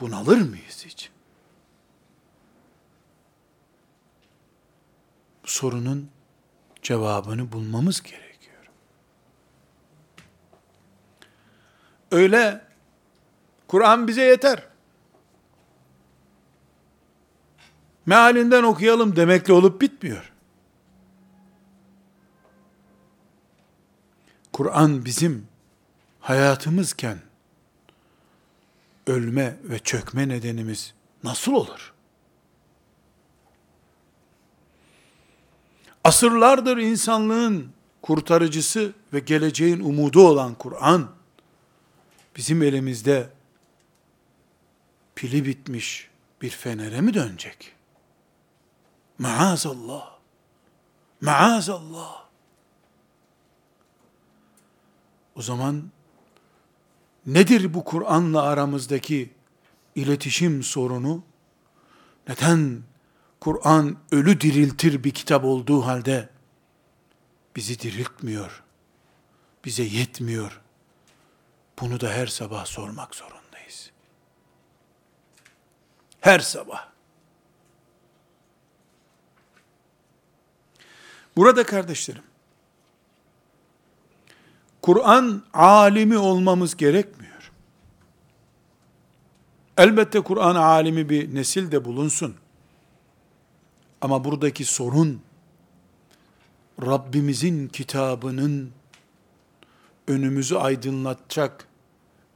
bunalır 0.00 0.40
mıyız 0.40 0.84
hiç? 0.86 1.10
Bu 5.44 5.48
sorunun 5.48 6.08
cevabını 6.82 7.52
bulmamız 7.52 8.02
gerekiyor. 8.02 8.64
Öyle 12.10 12.60
Kur'an 13.68 14.08
bize 14.08 14.22
yeter. 14.22 14.73
Mealinden 18.06 18.62
okuyalım 18.62 19.16
demekle 19.16 19.52
olup 19.52 19.80
bitmiyor. 19.80 20.32
Kur'an 24.52 25.04
bizim 25.04 25.46
hayatımızken 26.20 27.18
ölme 29.06 29.56
ve 29.64 29.78
çökme 29.78 30.28
nedenimiz 30.28 30.94
nasıl 31.24 31.52
olur? 31.52 31.94
Asırlardır 36.04 36.76
insanlığın 36.76 37.72
kurtarıcısı 38.02 38.92
ve 39.12 39.18
geleceğin 39.18 39.80
umudu 39.80 40.28
olan 40.28 40.54
Kur'an, 40.54 41.10
bizim 42.36 42.62
elimizde 42.62 43.30
pili 45.14 45.44
bitmiş 45.44 46.10
bir 46.42 46.50
fenere 46.50 47.00
mi 47.00 47.14
dönecek? 47.14 47.73
Maazallah. 49.18 50.18
Maazallah. 51.20 52.24
O 55.36 55.42
zaman 55.42 55.90
nedir 57.26 57.74
bu 57.74 57.84
Kur'an'la 57.84 58.42
aramızdaki 58.42 59.34
iletişim 59.94 60.62
sorunu? 60.62 61.22
Neden 62.28 62.82
Kur'an 63.40 63.96
ölü 64.10 64.40
diriltir 64.40 65.04
bir 65.04 65.10
kitap 65.10 65.44
olduğu 65.44 65.86
halde 65.86 66.28
bizi 67.56 67.78
diriltmiyor, 67.78 68.62
bize 69.64 69.82
yetmiyor. 69.82 70.60
Bunu 71.80 72.00
da 72.00 72.10
her 72.10 72.26
sabah 72.26 72.66
sormak 72.66 73.14
zorundayız. 73.14 73.90
Her 76.20 76.38
sabah. 76.38 76.93
Burada 81.36 81.66
kardeşlerim, 81.66 82.22
Kur'an 84.82 85.42
alimi 85.54 86.18
olmamız 86.18 86.76
gerekmiyor. 86.76 87.52
Elbette 89.76 90.20
Kur'an 90.20 90.54
alimi 90.54 91.08
bir 91.08 91.34
nesil 91.34 91.72
de 91.72 91.84
bulunsun. 91.84 92.34
Ama 94.00 94.24
buradaki 94.24 94.64
sorun, 94.64 95.20
Rabbimizin 96.82 97.68
kitabının 97.68 98.72
önümüzü 100.08 100.56
aydınlatacak 100.56 101.68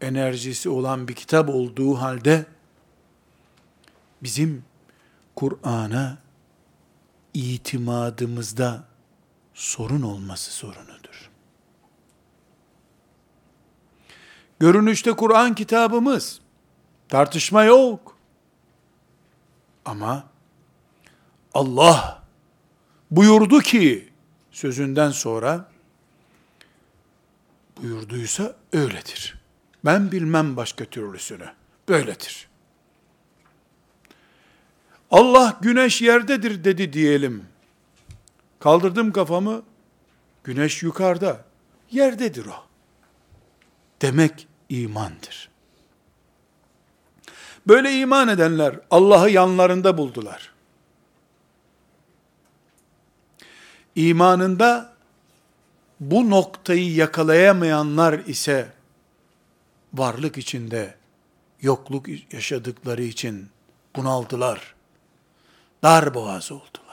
enerjisi 0.01 0.69
olan 0.69 1.09
bir 1.09 1.15
kitap 1.15 1.49
olduğu 1.49 1.95
halde, 1.95 2.47
bizim 4.23 4.65
Kur'an'a 5.37 6.19
itimadımızda 7.35 8.88
sorun 9.59 10.03
olması 10.03 10.51
sorunudur. 10.51 11.31
Görünüşte 14.59 15.13
Kur'an 15.13 15.55
kitabımız, 15.55 16.41
tartışma 17.09 17.65
yok. 17.65 18.17
Ama 19.85 20.25
Allah 21.55 22.23
buyurdu 23.11 23.61
ki 23.61 24.13
sözünden 24.51 25.11
sonra 25.11 25.71
buyurduysa 27.83 28.57
öyledir. 28.73 29.39
Ben 29.85 30.13
bilmem 30.13 30.57
başka 30.57 30.85
türlüsünü. 30.85 31.53
Böyledir. 31.89 32.49
Allah 35.11 35.59
güneş 35.61 36.03
yerdedir 36.03 36.65
dedi 36.65 36.93
diyelim. 36.93 37.58
Kaldırdım 38.61 39.13
kafamı, 39.13 39.63
güneş 40.45 40.83
yukarıda, 40.83 41.45
yerdedir 41.91 42.47
o. 42.47 42.65
Demek 44.03 44.49
imandır. 44.69 45.49
Böyle 47.67 47.99
iman 47.99 48.29
edenler 48.29 48.81
Allah'ı 48.91 49.31
yanlarında 49.31 49.99
buldular. 49.99 50.53
İmanında 53.95 54.93
bu 56.01 56.31
noktayı 56.31 56.95
yakalayamayanlar 56.95 58.19
ise 58.19 58.73
varlık 59.95 60.39
içinde 60.39 60.95
yokluk 61.61 62.33
yaşadıkları 62.33 63.03
için 63.03 63.49
bunaldılar. 63.97 64.75
Dar 65.83 66.15
boğaz 66.15 66.53
oldular. 66.53 66.88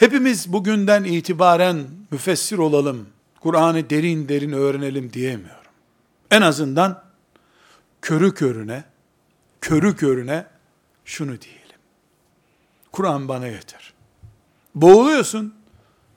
Hepimiz 0.00 0.52
bugünden 0.52 1.04
itibaren 1.04 1.86
müfessir 2.10 2.58
olalım, 2.58 3.08
Kur'an'ı 3.40 3.90
derin 3.90 4.28
derin 4.28 4.52
öğrenelim 4.52 5.12
diyemiyorum. 5.12 5.72
En 6.30 6.42
azından 6.42 7.04
körü 8.02 8.34
körüne, 8.34 8.84
körü 9.60 9.96
körüne 9.96 10.46
şunu 11.04 11.40
diyelim. 11.40 11.76
Kur'an 12.92 13.28
bana 13.28 13.46
yeter. 13.46 13.92
Boğuluyorsun, 14.74 15.54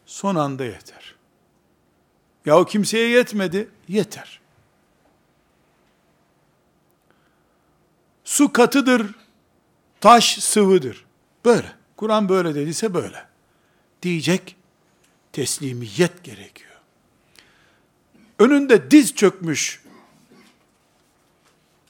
son 0.06 0.36
anda 0.36 0.66
yeter. 0.66 1.16
Ya 2.46 2.60
o 2.60 2.66
kimseye 2.66 3.10
yetmedi, 3.10 3.70
yeter. 3.88 4.40
Su 8.24 8.54
katıdır, 8.54 9.16
taş 10.02 10.40
sıvıdır. 10.40 11.06
Böyle. 11.46 11.72
Kur'an 11.98 12.30
böyle 12.30 12.56
dediyse 12.56 12.94
böyle. 12.94 13.33
Diyecek 14.04 14.56
teslimiyet 15.32 16.24
gerekiyor. 16.24 16.72
Önünde 18.40 18.92
diz 18.92 19.16
çökmüş 19.16 19.84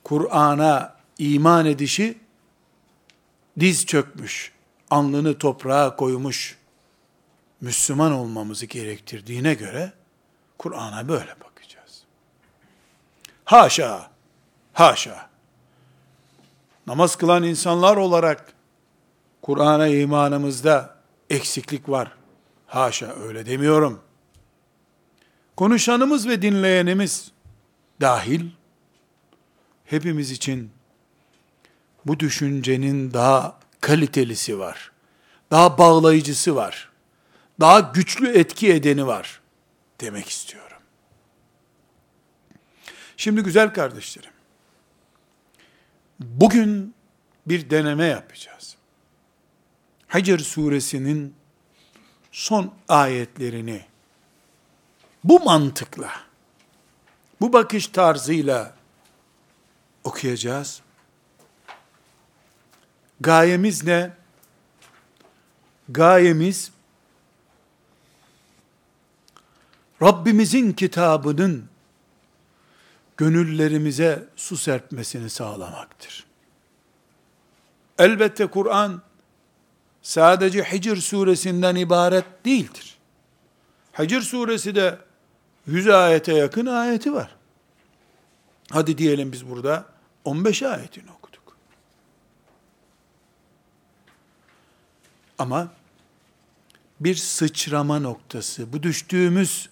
Kur'an'a 0.03 0.95
iman 1.17 1.65
edişi 1.65 2.17
diz 3.59 3.85
çökmüş, 3.85 4.51
alnını 4.89 5.37
toprağa 5.37 5.95
koymuş 5.95 6.57
Müslüman 7.61 8.11
olmamızı 8.11 8.65
gerektirdiğine 8.65 9.53
göre 9.53 9.93
Kur'an'a 10.57 11.07
böyle 11.07 11.35
bakacağız. 11.41 12.03
Haşa, 13.45 14.11
haşa. 14.73 15.29
Namaz 16.87 17.15
kılan 17.15 17.43
insanlar 17.43 17.97
olarak 17.97 18.53
Kur'an'a 19.41 19.87
imanımızda 19.87 20.92
eksiklik 21.33 21.89
var. 21.89 22.11
Haşa 22.67 23.15
öyle 23.15 23.45
demiyorum. 23.45 24.01
Konuşanımız 25.55 26.27
ve 26.27 26.41
dinleyenimiz 26.41 27.31
dahil 28.01 28.49
hepimiz 29.85 30.31
için 30.31 30.71
bu 32.05 32.19
düşüncenin 32.19 33.13
daha 33.13 33.59
kalitelisi 33.81 34.59
var. 34.59 34.91
Daha 35.51 35.77
bağlayıcısı 35.77 36.55
var. 36.55 36.89
Daha 37.59 37.79
güçlü 37.79 38.37
etki 38.37 38.73
edeni 38.73 39.07
var 39.07 39.41
demek 40.01 40.29
istiyorum. 40.29 40.77
Şimdi 43.17 43.41
güzel 43.41 43.73
kardeşlerim, 43.73 44.31
bugün 46.19 46.95
bir 47.45 47.69
deneme 47.69 48.05
yapacağız. 48.05 48.77
Hacer 50.13 50.39
suresinin 50.39 51.35
son 52.31 52.73
ayetlerini 52.87 53.85
bu 55.23 55.39
mantıkla, 55.39 56.11
bu 57.41 57.53
bakış 57.53 57.87
tarzıyla 57.87 58.75
okuyacağız. 60.03 60.81
Gayemiz 63.19 63.83
ne? 63.83 64.13
Gayemiz 65.89 66.71
Rabbimizin 70.01 70.73
kitabının 70.73 71.69
gönüllerimize 73.17 74.27
su 74.35 74.57
serpmesini 74.57 75.29
sağlamaktır. 75.29 76.25
Elbette 77.97 78.47
Kur'an 78.47 79.01
sadece 80.03 80.63
Hicr 80.63 80.95
suresinden 80.95 81.75
ibaret 81.75 82.25
değildir. 82.45 82.97
Hicr 83.99 84.21
suresi 84.21 84.75
de 84.75 84.97
100 85.67 85.87
ayete 85.87 86.33
yakın 86.33 86.65
ayeti 86.65 87.13
var. 87.13 87.35
Hadi 88.71 88.97
diyelim 88.97 89.31
biz 89.31 89.49
burada 89.49 89.85
15 90.25 90.63
ayetini 90.63 91.11
okuduk. 91.11 91.57
Ama 95.37 95.67
bir 96.99 97.15
sıçrama 97.15 97.99
noktası, 97.99 98.73
bu 98.73 98.83
düştüğümüz 98.83 99.69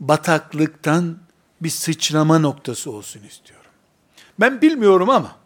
bataklıktan 0.00 1.18
bir 1.60 1.70
sıçrama 1.70 2.38
noktası 2.38 2.90
olsun 2.90 3.22
istiyorum. 3.22 3.70
Ben 4.40 4.62
bilmiyorum 4.62 5.10
ama 5.10 5.36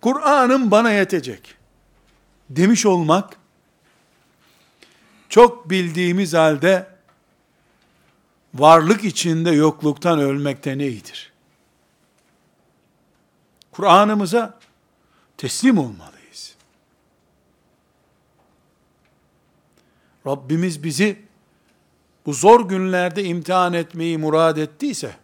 Kur'an'ım 0.00 0.70
bana 0.70 0.92
yetecek 0.92 1.61
demiş 2.50 2.86
olmak 2.86 3.36
çok 5.28 5.70
bildiğimiz 5.70 6.34
halde 6.34 6.86
varlık 8.54 9.04
içinde 9.04 9.50
yokluktan 9.50 10.18
ölmekten 10.18 10.78
iyidir. 10.78 11.32
Kur'an'ımıza 13.72 14.58
teslim 15.36 15.78
olmalıyız. 15.78 16.54
Rabbimiz 20.26 20.84
bizi 20.84 21.22
bu 22.26 22.32
zor 22.32 22.68
günlerde 22.68 23.24
imtihan 23.24 23.72
etmeyi 23.72 24.18
murad 24.18 24.56
ettiyse, 24.56 25.16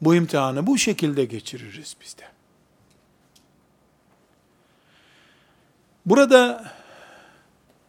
bu 0.00 0.14
imtihanı 0.14 0.66
bu 0.66 0.78
şekilde 0.78 1.24
geçiririz 1.24 1.96
biz 2.00 2.18
de. 2.18 2.31
Burada 6.06 6.72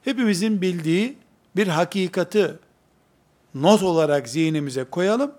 hepimizin 0.04 0.62
bildiği 0.62 1.18
bir 1.56 1.68
hakikati 1.68 2.56
not 3.56 3.84
olarak 3.84 4.30
zihnimize 4.30 4.84
koyalım. 4.84 5.32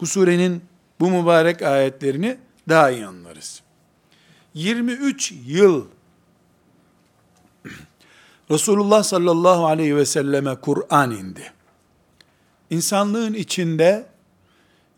Bu 0.00 0.06
surenin 0.06 0.62
bu 1.00 1.10
mübarek 1.10 1.62
ayetlerini 1.62 2.38
daha 2.68 2.90
iyi 2.90 3.06
anlarız. 3.06 3.62
23 4.54 5.34
yıl 5.46 5.84
Resulullah 8.50 9.02
sallallahu 9.02 9.66
aleyhi 9.66 9.96
ve 9.96 10.06
selleme 10.06 10.54
Kur'an 10.54 11.10
indi. 11.10 11.52
İnsanlığın 12.70 13.34
içinde 13.34 14.06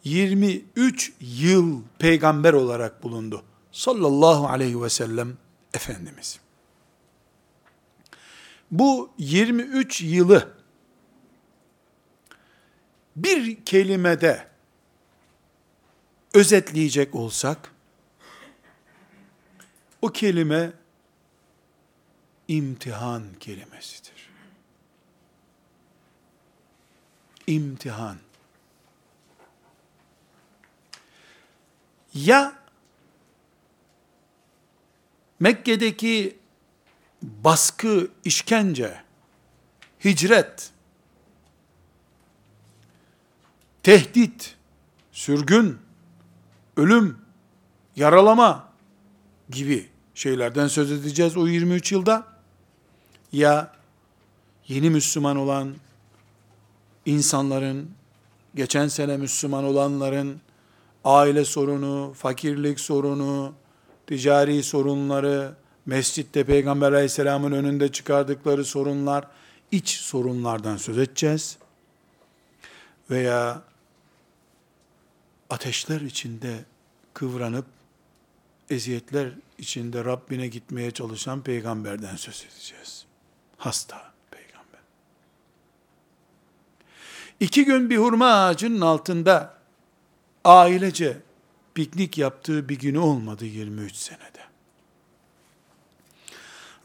23 0.05 1.13
yıl 1.21 1.83
peygamber 1.99 2.53
olarak 2.53 3.03
bulundu. 3.03 3.43
Sallallahu 3.73 4.49
aleyhi 4.49 4.83
ve 4.83 4.89
sellem 4.89 5.37
Efendimiz. 5.75 6.46
Bu 8.71 9.13
23 9.19 10.01
yılı 10.01 10.57
bir 13.17 13.65
kelimede 13.65 14.49
özetleyecek 16.35 17.15
olsak, 17.15 17.73
o 20.03 20.09
kelime 20.13 20.73
imtihan 22.49 23.23
kelimesidir. 23.41 24.31
İmtihan. 27.47 28.19
Ya 32.15 32.59
Mekke'deki 35.41 36.39
baskı, 37.23 38.09
işkence, 38.25 39.03
hicret, 40.05 40.71
tehdit, 43.83 44.57
sürgün, 45.13 45.79
ölüm, 46.77 47.19
yaralama 47.97 48.69
gibi 49.51 49.89
şeylerden 50.15 50.69
söz 50.69 50.93
edeceğiz 50.93 51.37
o 51.37 51.47
23 51.47 51.93
yılda. 51.93 52.27
Ya 53.33 53.73
yeni 54.69 54.91
Müslüman 54.91 55.37
olan 55.37 55.75
insanların, 57.07 57.91
geçen 58.55 58.89
sene 58.89 59.17
Müslüman 59.17 59.65
olanların 59.65 60.41
aile 61.05 61.45
sorunu, 61.45 62.13
fakirlik 62.17 62.81
sorunu, 62.81 63.53
ticari 64.07 64.63
sorunları, 64.63 65.55
mescitte 65.87 66.45
Peygamber 66.45 66.93
aleyhisselamın 66.93 67.53
önünde 67.53 67.93
çıkardıkları 67.93 68.65
sorunlar, 68.65 69.29
iç 69.71 69.91
sorunlardan 69.91 70.77
söz 70.77 70.99
edeceğiz. 70.99 71.59
Veya 73.11 73.63
ateşler 75.51 76.01
içinde 76.01 76.65
kıvranıp, 77.15 77.67
eziyetler 78.71 79.33
içinde 79.59 80.05
Rabbine 80.05 80.49
gitmeye 80.49 80.91
çalışan 80.91 81.43
peygamberden 81.43 82.17
söz 82.17 82.47
edeceğiz. 82.53 83.07
Hasta 83.57 84.13
peygamber. 84.31 84.81
İki 87.41 87.65
gün 87.65 87.91
bir 87.91 87.97
hurma 87.97 88.27
ağacının 88.27 88.81
altında 88.81 89.59
ailece 90.45 91.17
piknik 91.75 92.19
yaptığı 92.19 92.69
bir 92.69 92.79
günü 92.79 92.99
olmadı 92.99 93.45
23 93.45 93.95
senede. 93.95 94.36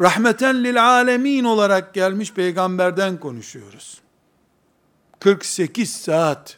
Rahmeten 0.02 0.64
lil 0.64 0.84
alemin 0.86 1.44
olarak 1.44 1.94
gelmiş 1.94 2.34
peygamberden 2.34 3.20
konuşuyoruz. 3.20 4.02
48 5.20 5.94
saat 5.96 6.58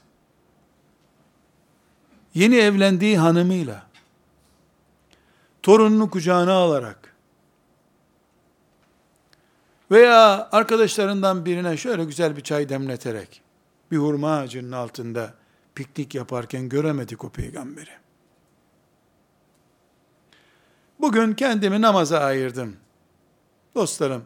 yeni 2.33 2.55
evlendiği 2.55 3.17
hanımıyla 3.17 3.87
torununu 5.63 6.09
kucağına 6.09 6.53
alarak 6.53 7.15
veya 9.91 10.49
arkadaşlarından 10.51 11.45
birine 11.45 11.77
şöyle 11.77 12.03
güzel 12.03 12.37
bir 12.37 12.41
çay 12.41 12.69
demleterek 12.69 13.41
bir 13.91 13.97
hurma 13.97 14.37
ağacının 14.37 14.71
altında 14.71 15.33
piknik 15.75 16.15
yaparken 16.15 16.69
göremedik 16.69 17.23
o 17.23 17.29
peygamberi. 17.29 17.89
Bugün 20.99 21.33
kendimi 21.33 21.81
namaza 21.81 22.19
ayırdım. 22.19 22.82
Dostlarım, 23.75 24.25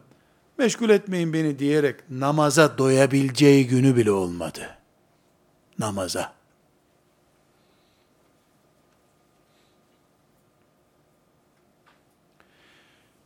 meşgul 0.58 0.90
etmeyin 0.90 1.32
beni 1.32 1.58
diyerek 1.58 2.10
namaza 2.10 2.78
doyabileceği 2.78 3.66
günü 3.66 3.96
bile 3.96 4.10
olmadı. 4.10 4.78
Namaza. 5.78 6.38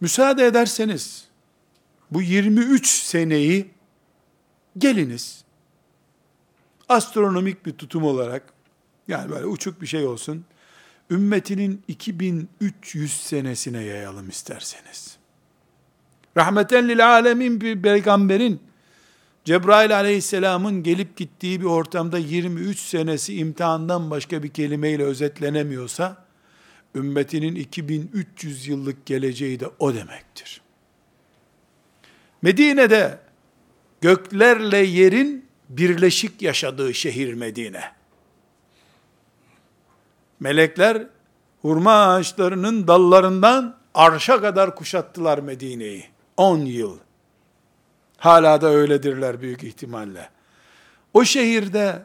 Müsaade 0.01 0.47
ederseniz 0.47 1.29
bu 2.11 2.23
23 2.23 2.87
seneyi 2.87 3.71
geliniz 4.79 5.45
astronomik 6.89 7.67
bir 7.67 7.73
tutum 7.73 8.05
olarak 8.05 8.53
yani 9.09 9.31
böyle 9.31 9.47
uçuk 9.47 9.81
bir 9.81 9.87
şey 9.87 10.07
olsun 10.07 10.45
ümmetinin 11.11 11.83
2300 11.89 13.13
senesine 13.13 13.83
yayalım 13.83 14.29
isterseniz. 14.29 15.22
Rahmeten 16.37 16.89
lil 16.89 17.09
alemin 17.09 17.61
bir 17.61 17.83
peygamberin 17.83 18.61
Cebrail 19.45 19.97
aleyhisselamın 19.97 20.83
gelip 20.83 21.17
gittiği 21.17 21.61
bir 21.61 21.67
ortamda 21.67 22.19
23 22.19 22.79
senesi 22.79 23.37
imtihandan 23.37 24.11
başka 24.11 24.43
bir 24.43 24.49
kelimeyle 24.49 25.05
özetlenemiyorsa, 25.05 26.25
ümmetinin 26.95 27.55
2300 27.55 28.67
yıllık 28.67 29.07
geleceği 29.07 29.61
de 29.61 29.67
o 29.79 29.95
demektir. 29.95 30.61
Medine'de 32.43 33.19
göklerle 34.01 34.79
yerin 34.79 35.47
birleşik 35.69 36.43
yaşadığı 36.43 36.95
şehir 36.95 37.35
Medine. 37.35 37.83
Melekler 40.41 41.07
hurma 41.63 41.93
ağaçlarının 41.93 42.89
dallarından 42.89 43.77
arşa 43.95 44.41
kadar 44.41 44.75
kuşattılar 44.75 45.39
Medine'yi. 45.39 46.12
10 46.43 46.59
yıl. 46.59 46.99
Hala 48.17 48.61
da 48.61 48.69
öyledirler 48.69 49.41
büyük 49.41 49.65
ihtimalle. 49.65 50.31
O 51.15 51.25
şehirde 51.25 52.03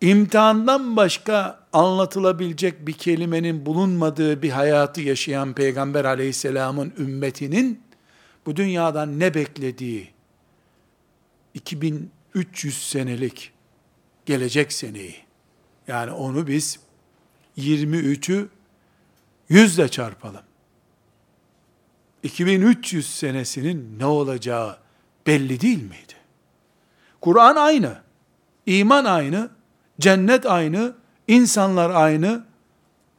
imtihandan 0.00 0.96
başka 0.96 1.60
anlatılabilecek 1.72 2.86
bir 2.86 2.92
kelimenin 2.92 3.66
bulunmadığı 3.66 4.42
bir 4.42 4.50
hayatı 4.50 5.00
yaşayan 5.00 5.52
Peygamber 5.52 6.04
aleyhisselamın 6.04 6.92
ümmetinin 6.98 7.82
bu 8.46 8.56
dünyadan 8.56 9.20
ne 9.20 9.34
beklediği 9.34 10.10
2300 11.54 12.88
senelik 12.88 13.52
gelecek 14.26 14.72
seneyi 14.72 15.16
yani 15.88 16.10
onu 16.10 16.46
biz 16.46 16.80
23'ü 17.58 18.48
100 19.48 19.78
ile 19.78 19.88
çarpalım. 19.88 20.45
2300 22.26 23.14
senesinin 23.14 23.98
ne 23.98 24.06
olacağı 24.06 24.78
belli 25.26 25.60
değil 25.60 25.82
miydi? 25.82 26.14
Kur'an 27.20 27.56
aynı, 27.56 28.00
iman 28.66 29.04
aynı, 29.04 29.50
cennet 30.00 30.46
aynı, 30.46 30.94
insanlar 31.28 31.90
aynı, 31.90 32.44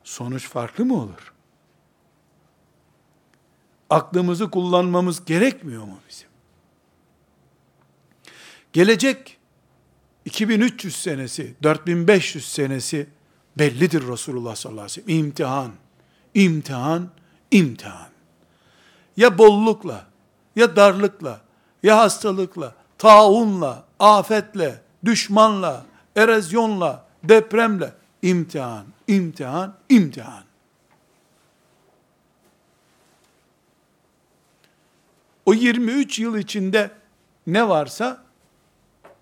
sonuç 0.04 0.50
farklı 0.50 0.86
mı 0.86 1.02
olur? 1.02 1.34
Aklımızı 3.90 4.52
kullanmamız 4.52 5.26
gerekmiyor 5.26 5.84
mu 5.84 6.00
bizim? 6.10 6.28
Gelecek 8.74 9.38
2300 10.26 10.96
senesi, 10.96 11.56
4500 11.64 12.46
senesi 12.46 13.08
bellidir 13.58 14.08
Resulullah 14.08 14.56
sallallahu 14.56 14.84
aleyhi 14.84 15.02
ve 15.02 15.04
sellem. 15.04 15.26
İmtihan, 15.26 15.72
imtihan, 16.34 17.10
imtihan. 17.52 18.17
Ya 19.18 19.38
bollukla, 19.38 20.06
ya 20.56 20.76
darlıkla, 20.76 21.42
ya 21.84 21.98
hastalıkla, 21.98 22.76
taunla, 22.98 23.84
afetle, 24.00 24.82
düşmanla, 25.06 25.86
erozyonla, 26.16 27.06
depremle 27.24 27.94
imtihan, 28.22 28.86
imtihan, 29.08 29.74
imtihan. 29.90 30.44
O 35.46 35.54
23 35.54 36.20
yıl 36.20 36.38
içinde 36.38 36.92
ne 37.48 37.70
varsa 37.70 38.24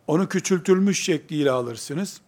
onu 0.08 0.30
küçültülmüş 0.30 1.04
şekliyle 1.04 1.52
alırsınız. 1.52 2.22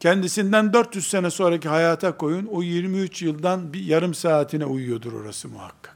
Kendisinden 0.00 0.72
400 0.72 1.06
sene 1.06 1.30
sonraki 1.30 1.68
hayata 1.68 2.16
koyun. 2.16 2.46
O 2.46 2.62
23 2.62 3.22
yıldan 3.22 3.72
bir 3.72 3.84
yarım 3.84 4.14
saatine 4.14 4.64
uyuyordur 4.64 5.12
orası 5.12 5.48
muhakkak. 5.48 5.93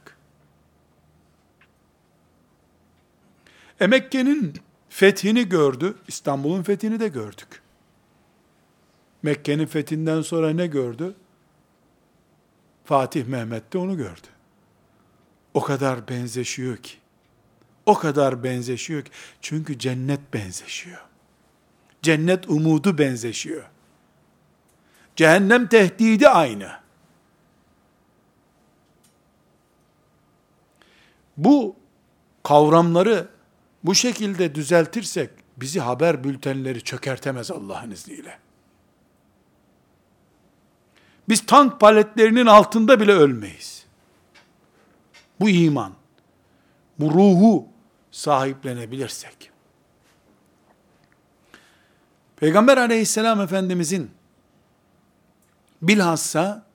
E 3.79 3.87
Mekke'nin 3.87 4.53
fethini 4.89 5.49
gördü. 5.49 5.95
İstanbul'un 6.07 6.63
fethini 6.63 6.99
de 6.99 7.07
gördük. 7.07 7.61
Mekke'nin 9.23 9.65
fethinden 9.65 10.21
sonra 10.21 10.49
ne 10.49 10.67
gördü? 10.67 11.15
Fatih 12.85 13.25
Mehmet 13.25 13.73
de 13.73 13.77
onu 13.77 13.97
gördü. 13.97 14.27
O 15.53 15.61
kadar 15.61 16.07
benzeşiyor 16.07 16.77
ki. 16.77 16.97
O 17.85 17.93
kadar 17.93 18.43
benzeşiyor 18.43 19.01
ki. 19.01 19.11
Çünkü 19.41 19.79
cennet 19.79 20.33
benzeşiyor. 20.33 21.05
Cennet 22.01 22.49
umudu 22.49 22.97
benzeşiyor. 22.97 23.63
Cehennem 25.15 25.67
tehdidi 25.67 26.29
aynı. 26.29 26.71
Bu 31.37 31.75
kavramları 32.43 33.27
bu 33.83 33.95
şekilde 33.95 34.55
düzeltirsek 34.55 35.29
bizi 35.57 35.79
haber 35.79 36.23
bültenleri 36.23 36.81
çökertemez 36.81 37.51
Allah'ın 37.51 37.91
izniyle. 37.91 38.39
Biz 41.29 41.45
tank 41.45 41.79
paletlerinin 41.79 42.45
altında 42.45 42.99
bile 42.99 43.11
ölmeyiz. 43.11 43.85
Bu 45.39 45.49
iman, 45.49 45.93
bu 46.99 47.11
ruhu 47.11 47.67
sahiplenebilirsek. 48.11 49.51
Peygamber 52.35 52.77
aleyhisselam 52.77 53.41
efendimizin 53.41 54.11
bilhassa 55.81 56.65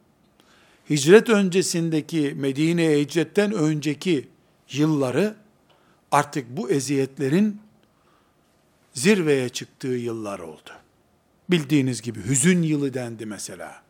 hicret 0.90 1.29
öncesindeki 1.29 2.35
Medine'ye 2.37 3.01
hicretten 3.01 3.53
önceki 3.53 4.29
yılları 4.73 5.44
artık 6.14 6.57
bu 6.57 6.70
eziyetlerin 6.70 7.61
zirveye 8.92 9.48
çıktığı 9.48 9.88
yıllar 9.88 10.38
oldu. 10.38 10.70
Bildiğiniz 11.50 12.03
gibi 12.03 12.24
hüzün 12.24 12.62
yılı 12.62 12.94
dendi 12.94 13.27
mesela. 13.27 13.83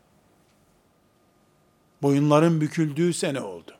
Boyunların 2.01 2.61
büküldüğü 2.61 3.13
sene 3.13 3.41
oldu. 3.41 3.71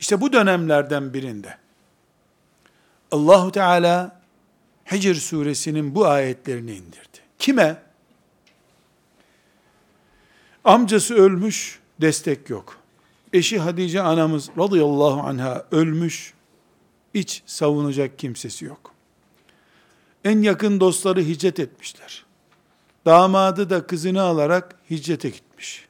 İşte 0.00 0.20
bu 0.20 0.32
dönemlerden 0.32 1.14
birinde 1.14 1.58
Allahu 3.10 3.52
Teala 3.52 4.20
Hicr 4.92 5.14
suresinin 5.14 5.94
bu 5.94 6.06
ayetlerini 6.06 6.72
indirdi. 6.72 7.18
Kime? 7.38 7.82
Amcası 10.64 11.14
ölmüş, 11.14 11.80
destek 12.00 12.50
yok. 12.50 12.76
Eşi 13.32 13.58
Hadice 13.58 14.02
anamız 14.02 14.50
radıyallahu 14.58 15.20
anha 15.20 15.66
ölmüş, 15.70 16.34
hiç 17.14 17.42
savunacak 17.46 18.18
kimsesi 18.18 18.64
yok. 18.64 18.94
En 20.24 20.42
yakın 20.42 20.80
dostları 20.80 21.20
hicret 21.20 21.60
etmişler. 21.60 22.24
Damadı 23.06 23.70
da 23.70 23.86
kızını 23.86 24.22
alarak 24.22 24.76
hicrete 24.90 25.30
gitmiş. 25.30 25.88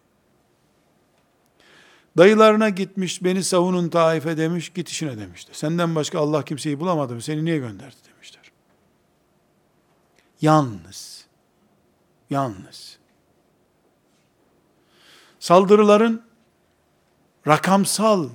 Dayılarına 2.19 2.69
gitmiş, 2.69 3.25
beni 3.25 3.45
savunun 3.45 3.89
taife 3.89 4.37
demiş, 4.37 4.73
git 4.73 4.89
işine 4.89 5.19
demişler. 5.19 5.55
Senden 5.55 5.95
başka 5.95 6.19
Allah 6.19 6.45
kimseyi 6.45 6.81
bulamadı 6.81 7.15
mı, 7.15 7.23
seni 7.23 7.45
niye 7.45 7.59
gönderdi 7.59 7.97
demişler. 8.15 8.53
Yalnız, 10.41 11.27
yalnız. 12.31 12.99
Saldırıların 15.41 16.23
rakamsal 17.47 18.29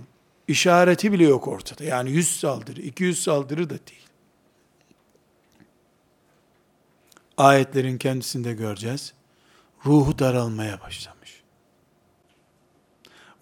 işareti 0.49 1.13
bile 1.13 1.25
yok 1.25 1.49
ortada. 1.49 1.85
Yani 1.85 2.11
100 2.11 2.41
saldırı, 2.41 2.81
200 2.81 3.23
saldırı 3.23 3.71
da 3.71 3.75
değil. 3.75 4.07
Ayetlerin 7.37 7.99
kendisinde 7.99 8.53
göreceğiz. 8.53 9.15
Ruhu 9.87 10.19
daralmaya 10.19 10.81
başlamış. 10.81 11.43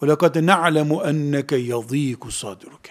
وَلَقَدْ 0.02 0.34
نَعْلَمُ 0.50 0.90
اَنَّكَ 1.10 1.50
يَض۪يكُ 1.72 2.16
صَدْرُكَ 2.16 2.90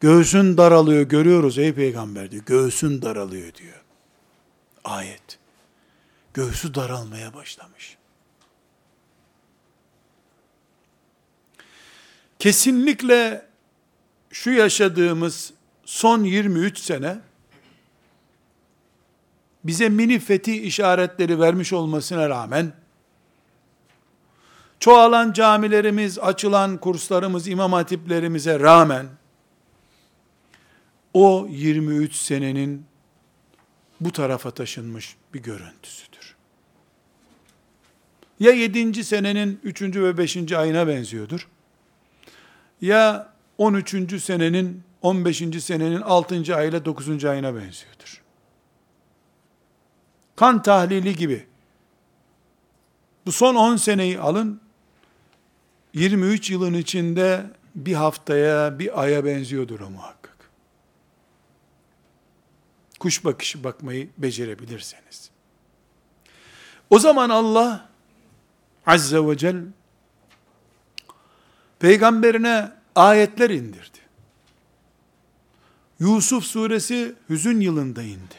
Göğsün 0.00 0.56
daralıyor 0.56 1.02
görüyoruz 1.02 1.58
ey 1.58 1.74
peygamber 1.74 2.30
diyor. 2.30 2.44
Göğsün 2.44 3.02
daralıyor 3.02 3.54
diyor. 3.54 3.84
Ayet. 4.84 5.38
Göğsü 6.34 6.74
daralmaya 6.74 7.34
başlamış. 7.34 7.96
Kesinlikle 12.39 13.45
şu 14.31 14.51
yaşadığımız 14.51 15.53
son 15.85 16.23
23 16.23 16.79
sene 16.79 17.19
bize 19.63 19.89
mini 19.89 20.19
fethi 20.19 20.61
işaretleri 20.61 21.39
vermiş 21.39 21.73
olmasına 21.73 22.29
rağmen 22.29 22.73
çoğalan 24.79 25.33
camilerimiz, 25.33 26.19
açılan 26.19 26.77
kurslarımız, 26.77 27.47
imam 27.47 27.73
hatiplerimize 27.73 28.59
rağmen 28.59 29.05
o 31.13 31.47
23 31.49 32.15
senenin 32.15 32.85
bu 34.01 34.11
tarafa 34.11 34.51
taşınmış 34.51 35.15
bir 35.33 35.39
görüntüsüdür. 35.39 36.35
Ya 38.39 38.51
7. 38.51 39.03
senenin 39.03 39.59
3. 39.63 39.81
ve 39.81 40.17
5. 40.17 40.53
ayına 40.53 40.87
benziyordur 40.87 41.47
ya 42.81 43.33
13. 43.57 44.21
senenin 44.23 44.83
15. 45.01 45.37
senenin 45.63 46.01
6. 46.01 46.55
ayıyla 46.55 46.85
9. 46.85 47.25
ayına 47.25 47.55
benziyordur. 47.55 48.21
Kan 50.35 50.61
tahlili 50.61 51.15
gibi. 51.15 51.47
Bu 53.25 53.31
son 53.31 53.55
10 53.55 53.75
seneyi 53.75 54.19
alın, 54.19 54.61
23 55.93 56.51
yılın 56.51 56.73
içinde 56.73 57.45
bir 57.75 57.93
haftaya, 57.93 58.79
bir 58.79 59.01
aya 59.01 59.25
benziyordur 59.25 59.79
o 59.79 59.89
muhakkak. 59.89 60.37
Kuş 62.99 63.25
bakışı 63.25 63.63
bakmayı 63.63 64.09
becerebilirseniz. 64.17 65.29
O 66.89 66.99
zaman 66.99 67.29
Allah 67.29 67.89
Azze 68.85 69.27
ve 69.27 69.37
Celle 69.37 69.65
peygamberine 71.79 72.71
ayetler 72.95 73.49
indirdi. 73.49 73.97
Yusuf 75.99 76.43
suresi 76.43 77.15
hüzün 77.29 77.59
yılında 77.59 78.03
indi. 78.03 78.35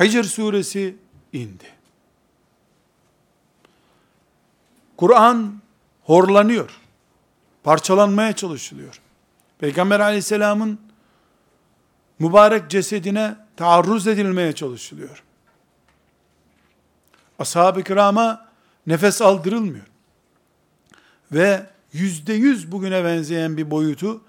Hicr 0.00 0.24
suresi 0.24 0.96
indi. 1.32 1.64
Kur'an 4.96 5.60
horlanıyor. 6.02 6.80
Parçalanmaya 7.64 8.32
çalışılıyor. 8.32 9.00
Peygamber 9.58 10.00
aleyhisselamın 10.00 10.78
mübarek 12.18 12.70
cesedine 12.70 13.36
taarruz 13.56 14.06
edilmeye 14.06 14.52
çalışılıyor. 14.52 15.22
Ashab-ı 17.38 17.82
kirama 17.82 18.48
nefes 18.86 19.22
aldırılmıyor. 19.22 19.93
Ve 21.32 21.66
yüzde 21.92 22.32
yüz 22.32 22.72
bugüne 22.72 23.04
benzeyen 23.04 23.56
bir 23.56 23.70
boyutu 23.70 24.20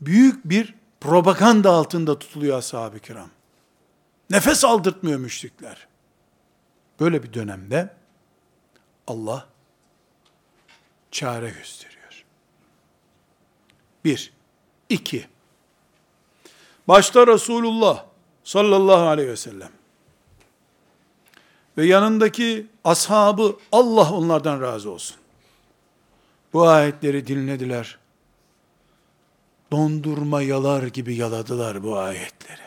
büyük 0.00 0.44
bir 0.44 0.74
propaganda 1.00 1.70
altında 1.70 2.18
tutuluyor 2.18 2.58
ashab-ı 2.58 2.98
kiram. 2.98 3.30
Nefes 4.30 4.64
aldırtmıyor 4.64 5.18
müşrikler. 5.18 5.86
Böyle 7.00 7.22
bir 7.22 7.32
dönemde 7.34 7.94
Allah 9.06 9.46
çare 11.10 11.50
gösteriyor. 11.50 12.24
Bir. 14.04 14.32
iki. 14.88 15.26
Başta 16.88 17.26
Resulullah 17.26 18.04
sallallahu 18.44 19.06
aleyhi 19.06 19.28
ve 19.28 19.36
sellem 19.36 19.70
ve 21.76 21.86
yanındaki 21.86 22.66
ashabı 22.84 23.56
Allah 23.72 24.12
onlardan 24.12 24.60
razı 24.60 24.90
olsun. 24.90 25.16
Bu 26.52 26.68
ayetleri 26.68 27.26
dinlediler. 27.26 27.98
Dondurma 29.72 30.42
yalar 30.42 30.82
gibi 30.82 31.14
yaladılar 31.14 31.82
bu 31.82 31.98
ayetleri. 31.98 32.62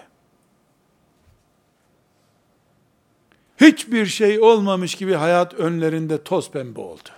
Hiçbir 3.57 4.05
şey 4.05 4.39
olmamış 4.39 4.95
gibi 4.95 5.13
hayat 5.13 5.53
önlerinde 5.53 6.23
toz 6.23 6.51
pembe 6.51 6.81
oldu. 6.81 7.09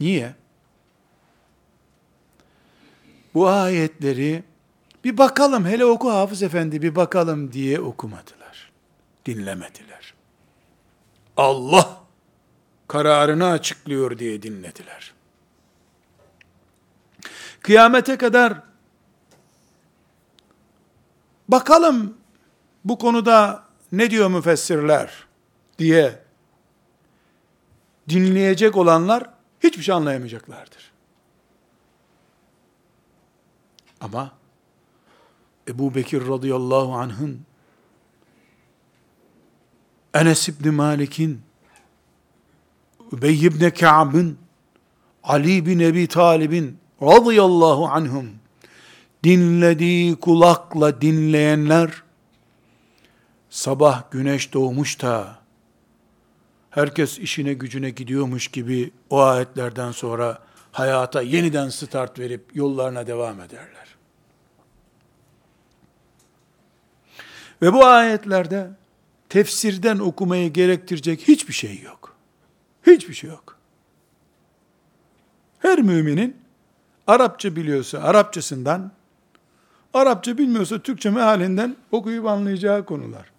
Niye? 0.00 0.34
Bu 3.34 3.48
ayetleri 3.48 4.42
bir 5.04 5.18
bakalım 5.18 5.66
hele 5.66 5.84
oku 5.84 6.10
Hafız 6.10 6.42
Efendi 6.42 6.82
bir 6.82 6.96
bakalım 6.96 7.52
diye 7.52 7.80
okumadılar. 7.80 8.72
Dinlemediler. 9.26 10.14
Allah 11.36 12.00
kararını 12.88 13.50
açıklıyor 13.50 14.18
diye 14.18 14.42
dinlediler. 14.42 15.15
Kıyamete 17.66 18.16
kadar 18.16 18.62
bakalım 21.48 22.16
bu 22.84 22.98
konuda 22.98 23.64
ne 23.92 24.10
diyor 24.10 24.30
müfessirler 24.30 25.26
diye 25.78 26.22
dinleyecek 28.08 28.76
olanlar 28.76 29.30
hiçbir 29.60 29.82
şey 29.82 29.94
anlayamayacaklardır. 29.94 30.92
Ama 34.00 34.32
Ebu 35.68 35.94
Bekir 35.94 36.28
radıyallahu 36.28 36.94
anh'ın 36.94 37.40
Enes 40.14 40.48
İbni 40.48 40.70
Malik'in 40.70 41.42
Übey 43.12 43.46
ibn 43.46 43.70
Ka'b'ın 43.70 44.38
Ali 45.22 45.66
bin 45.66 45.78
Ebi 45.78 46.08
Talib'in 46.08 46.85
radıyallahu 47.02 47.86
anhum 47.86 48.30
dinlediği 49.24 50.16
kulakla 50.16 51.00
dinleyenler 51.00 52.02
sabah 53.50 54.10
güneş 54.10 54.52
doğmuş 54.52 55.02
da 55.02 55.38
herkes 56.70 57.18
işine 57.18 57.54
gücüne 57.54 57.90
gidiyormuş 57.90 58.48
gibi 58.48 58.90
o 59.10 59.20
ayetlerden 59.20 59.92
sonra 59.92 60.38
hayata 60.72 61.22
yeniden 61.22 61.68
start 61.68 62.18
verip 62.18 62.56
yollarına 62.56 63.06
devam 63.06 63.40
ederler. 63.40 63.96
Ve 67.62 67.72
bu 67.72 67.84
ayetlerde 67.86 68.70
tefsirden 69.28 69.98
okumayı 69.98 70.52
gerektirecek 70.52 71.28
hiçbir 71.28 71.52
şey 71.52 71.80
yok. 71.80 72.16
Hiçbir 72.86 73.14
şey 73.14 73.30
yok. 73.30 73.58
Her 75.58 75.78
müminin 75.78 76.36
Arapça 77.06 77.56
biliyorsa 77.56 77.98
Arapçasından, 77.98 78.92
Arapça 79.94 80.38
bilmiyorsa 80.38 80.78
Türkçe 80.78 81.10
mealinden 81.10 81.76
okuyup 81.92 82.26
anlayacağı 82.26 82.84
konular. 82.84 83.30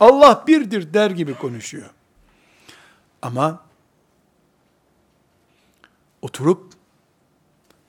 Allah 0.00 0.44
birdir 0.46 0.94
der 0.94 1.10
gibi 1.10 1.34
konuşuyor. 1.34 1.90
Ama 3.22 3.60
oturup 6.22 6.72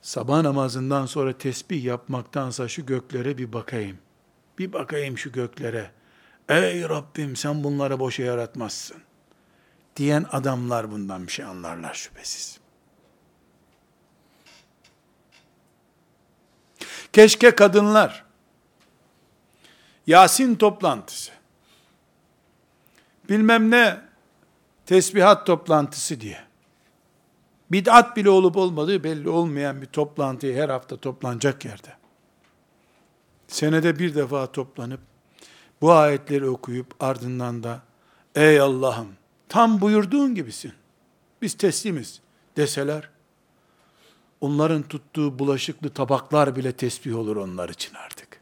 sabah 0.02 0.42
namazından 0.42 1.06
sonra 1.06 1.38
tesbih 1.38 1.84
yapmaktansa 1.84 2.68
şu 2.68 2.86
göklere 2.86 3.38
bir 3.38 3.52
bakayım. 3.52 3.98
Bir 4.58 4.72
bakayım 4.72 5.18
şu 5.18 5.32
göklere. 5.32 5.90
Ey 6.48 6.82
Rabbim 6.82 7.36
sen 7.36 7.64
bunları 7.64 8.00
boşa 8.00 8.22
yaratmazsın. 8.22 8.96
Diyen 9.96 10.26
adamlar 10.32 10.90
bundan 10.90 11.26
bir 11.26 11.32
şey 11.32 11.44
anlarlar 11.44 11.94
şüphesiz. 11.94 12.60
Keşke 17.12 17.50
kadınlar. 17.50 18.24
Yasin 20.06 20.54
toplantısı. 20.54 21.32
Bilmem 23.28 23.70
ne 23.70 24.00
tesbihat 24.86 25.46
toplantısı 25.46 26.20
diye. 26.20 26.40
Bid'at 27.72 28.16
bile 28.16 28.30
olup 28.30 28.56
olmadığı 28.56 29.04
belli 29.04 29.28
olmayan 29.28 29.82
bir 29.82 29.86
toplantıyı 29.86 30.56
her 30.56 30.68
hafta 30.68 30.96
toplanacak 30.96 31.64
yerde. 31.64 31.88
Senede 33.48 33.98
bir 33.98 34.14
defa 34.14 34.52
toplanıp 34.52 35.00
bu 35.80 35.92
ayetleri 35.92 36.48
okuyup 36.48 36.94
ardından 37.00 37.62
da 37.62 37.80
ey 38.34 38.60
Allah'ım 38.60 39.08
tam 39.48 39.80
buyurduğun 39.80 40.34
gibisin. 40.34 40.72
Biz 41.42 41.54
teslimiz. 41.54 42.20
deseler 42.56 43.10
onların 44.40 44.82
tuttuğu 44.82 45.38
bulaşıklı 45.38 45.90
tabaklar 45.90 46.56
bile 46.56 46.72
tesbih 46.72 47.16
olur 47.16 47.36
onlar 47.36 47.68
için 47.68 47.94
artık. 47.94 48.40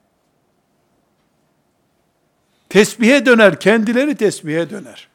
Tesbihe 2.68 3.26
döner, 3.26 3.60
kendileri 3.60 4.16
tesbihe 4.16 4.70
döner. 4.70 5.08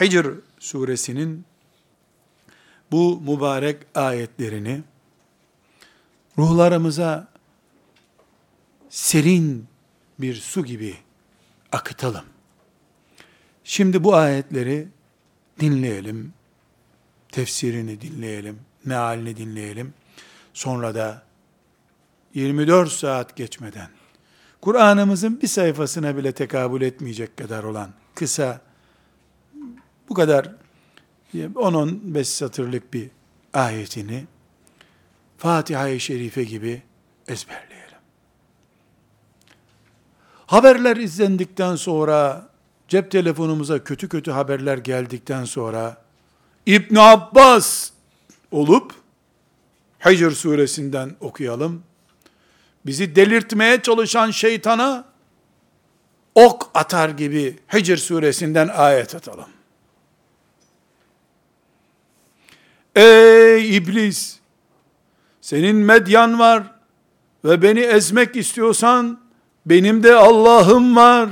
Hicr 0.00 0.26
suresinin 0.58 1.44
bu 2.92 3.20
mübarek 3.20 3.82
ayetlerini 3.94 4.82
ruhlarımıza 6.38 7.28
serin 8.88 9.66
bir 10.18 10.34
su 10.34 10.64
gibi 10.64 10.96
akıtalım. 11.72 12.24
Şimdi 13.64 14.04
bu 14.04 14.14
ayetleri 14.14 14.88
dinleyelim, 15.60 16.32
tefsirini 17.34 18.00
dinleyelim, 18.00 18.58
mealini 18.84 19.36
dinleyelim. 19.36 19.94
Sonra 20.52 20.94
da 20.94 21.22
24 22.34 22.92
saat 22.92 23.36
geçmeden 23.36 23.88
Kur'an'ımızın 24.60 25.42
bir 25.42 25.46
sayfasına 25.46 26.16
bile 26.16 26.32
tekabül 26.32 26.82
etmeyecek 26.82 27.36
kadar 27.36 27.64
olan 27.64 27.90
kısa 28.14 28.60
bu 30.08 30.14
kadar 30.14 30.50
10-15 31.34 32.24
satırlık 32.24 32.94
bir 32.94 33.10
ayetini 33.54 34.24
Fatiha-i 35.38 36.00
Şerife 36.00 36.44
gibi 36.44 36.82
ezberleyelim. 37.28 37.98
Haberler 40.46 40.96
izlendikten 40.96 41.76
sonra, 41.76 42.48
cep 42.88 43.10
telefonumuza 43.10 43.84
kötü 43.84 44.08
kötü 44.08 44.30
haberler 44.30 44.78
geldikten 44.78 45.44
sonra, 45.44 46.03
İbn 46.66 46.96
Abbas 46.96 47.90
olup, 48.50 48.94
Hicr 50.06 50.30
suresinden 50.30 51.16
okuyalım. 51.20 51.82
Bizi 52.86 53.16
delirtmeye 53.16 53.82
çalışan 53.82 54.30
şeytana, 54.30 55.04
ok 56.34 56.70
atar 56.74 57.08
gibi 57.08 57.58
Hicr 57.74 57.96
suresinden 57.96 58.68
ayet 58.68 59.14
atalım. 59.14 59.48
Ey 62.96 63.76
iblis! 63.76 64.38
Senin 65.40 65.76
medyan 65.76 66.38
var 66.38 66.62
ve 67.44 67.62
beni 67.62 67.80
ezmek 67.80 68.36
istiyorsan 68.36 69.20
benim 69.66 70.02
de 70.02 70.14
Allah'ım 70.14 70.96
var. 70.96 71.28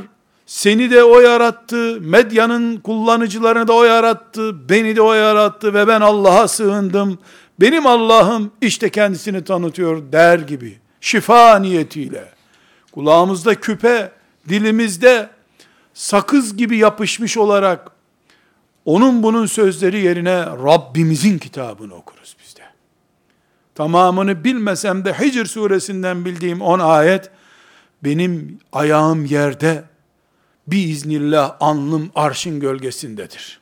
Seni 0.53 0.91
de 0.91 1.05
o 1.05 1.21
yarattı. 1.21 2.01
Medyanın 2.01 2.77
kullanıcılarını 2.77 3.69
da 3.69 3.73
o 3.73 3.85
yarattı. 3.85 4.69
Beni 4.69 4.97
de 4.97 5.03
o 5.03 5.13
yarattı 5.13 5.75
ve 5.75 5.89
ben 5.89 6.01
Allah'a 6.01 6.49
sığındım. 6.49 7.19
benim 7.61 7.87
Allah'ım 7.87 8.53
işte 8.61 8.91
kendisini 8.91 9.45
tanıtıyor 9.45 10.13
der 10.13 10.39
gibi 10.39 10.79
şifa 11.01 11.59
niyetiyle 11.59 12.25
kulağımızda 12.93 13.55
küpe, 13.55 14.13
dilimizde 14.49 15.31
sakız 15.95 16.57
gibi 16.57 16.77
yapışmış 16.77 17.37
olarak 17.37 17.91
onun 18.85 19.23
bunun 19.23 19.47
sözleri 19.47 20.01
yerine 20.01 20.41
Rabbimizin 20.41 21.39
kitabını 21.39 21.95
okuruz 21.95 22.37
biz 22.45 22.57
de. 22.57 22.63
Tamamını 23.75 24.45
bilmesem 24.45 25.05
de 25.05 25.13
Hicr 25.13 25.45
suresinden 25.45 26.25
bildiğim 26.25 26.61
10 26.61 26.79
ayet 26.79 27.31
benim 28.05 28.59
ayağım 28.73 29.25
yerde 29.25 29.92
biiznillah 30.67 31.57
alnım 31.61 32.11
arşın 32.15 32.61
gölgesindedir. 32.61 33.61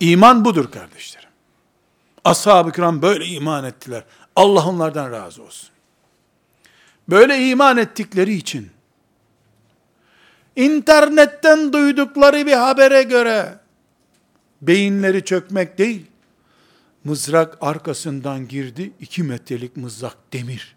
İman 0.00 0.44
budur 0.44 0.70
kardeşlerim. 0.70 1.28
Ashab-ı 2.24 2.72
kiram 2.72 3.02
böyle 3.02 3.26
iman 3.26 3.64
ettiler. 3.64 4.04
Allah 4.36 4.68
onlardan 4.68 5.12
razı 5.12 5.42
olsun. 5.42 5.70
Böyle 7.08 7.48
iman 7.48 7.76
ettikleri 7.76 8.34
için 8.34 8.70
internetten 10.56 11.72
duydukları 11.72 12.46
bir 12.46 12.52
habere 12.52 13.02
göre 13.02 13.58
beyinleri 14.62 15.24
çökmek 15.24 15.78
değil, 15.78 16.06
mızrak 17.04 17.58
arkasından 17.60 18.48
girdi, 18.48 18.92
iki 19.00 19.22
metrelik 19.22 19.76
mızrak 19.76 20.16
demir. 20.32 20.76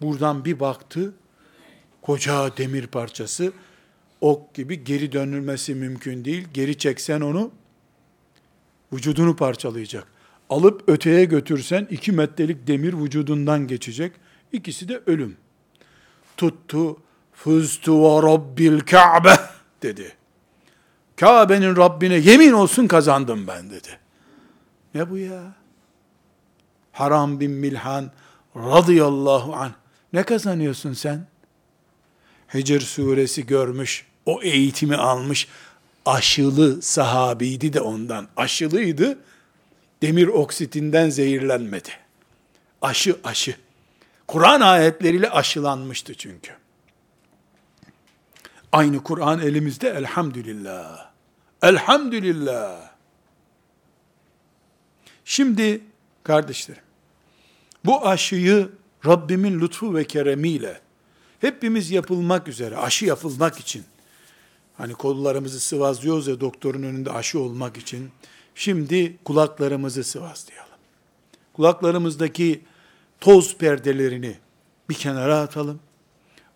Buradan 0.00 0.44
bir 0.44 0.60
baktı, 0.60 1.14
koca 2.06 2.56
demir 2.56 2.86
parçası, 2.86 3.52
ok 4.20 4.54
gibi 4.54 4.84
geri 4.84 5.12
dönülmesi 5.12 5.74
mümkün 5.74 6.24
değil. 6.24 6.48
Geri 6.54 6.78
çeksen 6.78 7.20
onu, 7.20 7.50
vücudunu 8.92 9.36
parçalayacak. 9.36 10.06
Alıp 10.50 10.88
öteye 10.88 11.24
götürsen 11.24 11.86
iki 11.90 12.12
metrelik 12.12 12.66
demir 12.66 12.94
vücudundan 12.94 13.66
geçecek. 13.66 14.12
İkisi 14.52 14.88
de 14.88 15.00
ölüm. 15.06 15.36
Tuttu, 16.36 16.96
fuztu 17.32 18.02
ve 18.02 18.22
rabbil 18.22 18.80
ka'be 18.80 19.34
dedi. 19.82 20.12
Kabe'nin 21.16 21.76
Rabbine 21.76 22.14
yemin 22.14 22.52
olsun 22.52 22.86
kazandım 22.86 23.46
ben 23.46 23.70
dedi. 23.70 23.98
Ne 24.94 25.10
bu 25.10 25.18
ya? 25.18 25.54
Haram 26.92 27.40
bin 27.40 27.50
Milhan 27.50 28.10
radıyallahu 28.56 29.54
anh. 29.54 29.72
Ne 30.12 30.22
kazanıyorsun 30.22 30.92
sen? 30.92 31.26
Hicr 32.56 32.80
suresi 32.80 33.46
görmüş, 33.46 34.06
o 34.26 34.42
eğitimi 34.42 34.96
almış, 34.96 35.48
aşılı 36.06 36.82
sahabiydi 36.82 37.72
de 37.72 37.80
ondan. 37.80 38.28
Aşılıydı, 38.36 39.18
demir 40.02 40.26
oksitinden 40.26 41.10
zehirlenmedi. 41.10 41.90
Aşı 42.82 43.16
aşı. 43.24 43.56
Kur'an 44.26 44.60
ayetleriyle 44.60 45.30
aşılanmıştı 45.30 46.14
çünkü. 46.14 46.52
Aynı 48.72 49.02
Kur'an 49.02 49.40
elimizde 49.40 49.88
elhamdülillah. 49.88 51.10
Elhamdülillah. 51.62 52.90
Şimdi 55.24 55.80
kardeşlerim, 56.22 56.82
bu 57.84 58.06
aşıyı 58.08 58.68
Rabbimin 59.06 59.60
lütfu 59.60 59.94
ve 59.94 60.04
keremiyle 60.04 60.80
hepimiz 61.46 61.90
yapılmak 61.90 62.48
üzere, 62.48 62.76
aşı 62.76 63.06
yapılmak 63.06 63.58
için, 63.58 63.84
hani 64.76 64.92
kollarımızı 64.92 65.60
sıvazlıyoruz 65.60 66.26
ya 66.26 66.40
doktorun 66.40 66.82
önünde 66.82 67.12
aşı 67.12 67.40
olmak 67.40 67.76
için, 67.76 68.10
şimdi 68.54 69.16
kulaklarımızı 69.24 70.04
sıvazlayalım. 70.04 70.66
Kulaklarımızdaki 71.52 72.64
toz 73.20 73.56
perdelerini 73.56 74.36
bir 74.88 74.94
kenara 74.94 75.38
atalım. 75.38 75.80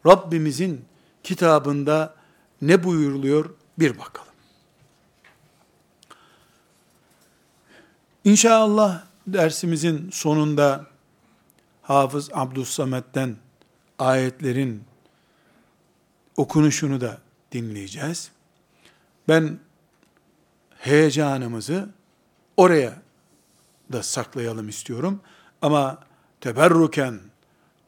Rabbimizin 0.06 0.84
kitabında 1.22 2.14
ne 2.62 2.84
buyuruluyor 2.84 3.50
bir 3.78 3.98
bakalım. 3.98 4.30
İnşallah 8.24 9.02
dersimizin 9.26 10.10
sonunda 10.12 10.86
Hafız 11.82 12.30
Abdüssamet'ten 12.32 13.36
ayetlerin 14.00 14.84
okunuşunu 16.36 17.00
da 17.00 17.18
dinleyeceğiz. 17.52 18.30
Ben 19.28 19.58
heyecanımızı 20.78 21.88
oraya 22.56 22.94
da 23.92 24.02
saklayalım 24.02 24.68
istiyorum. 24.68 25.20
Ama 25.62 25.98
teberruken 26.40 27.20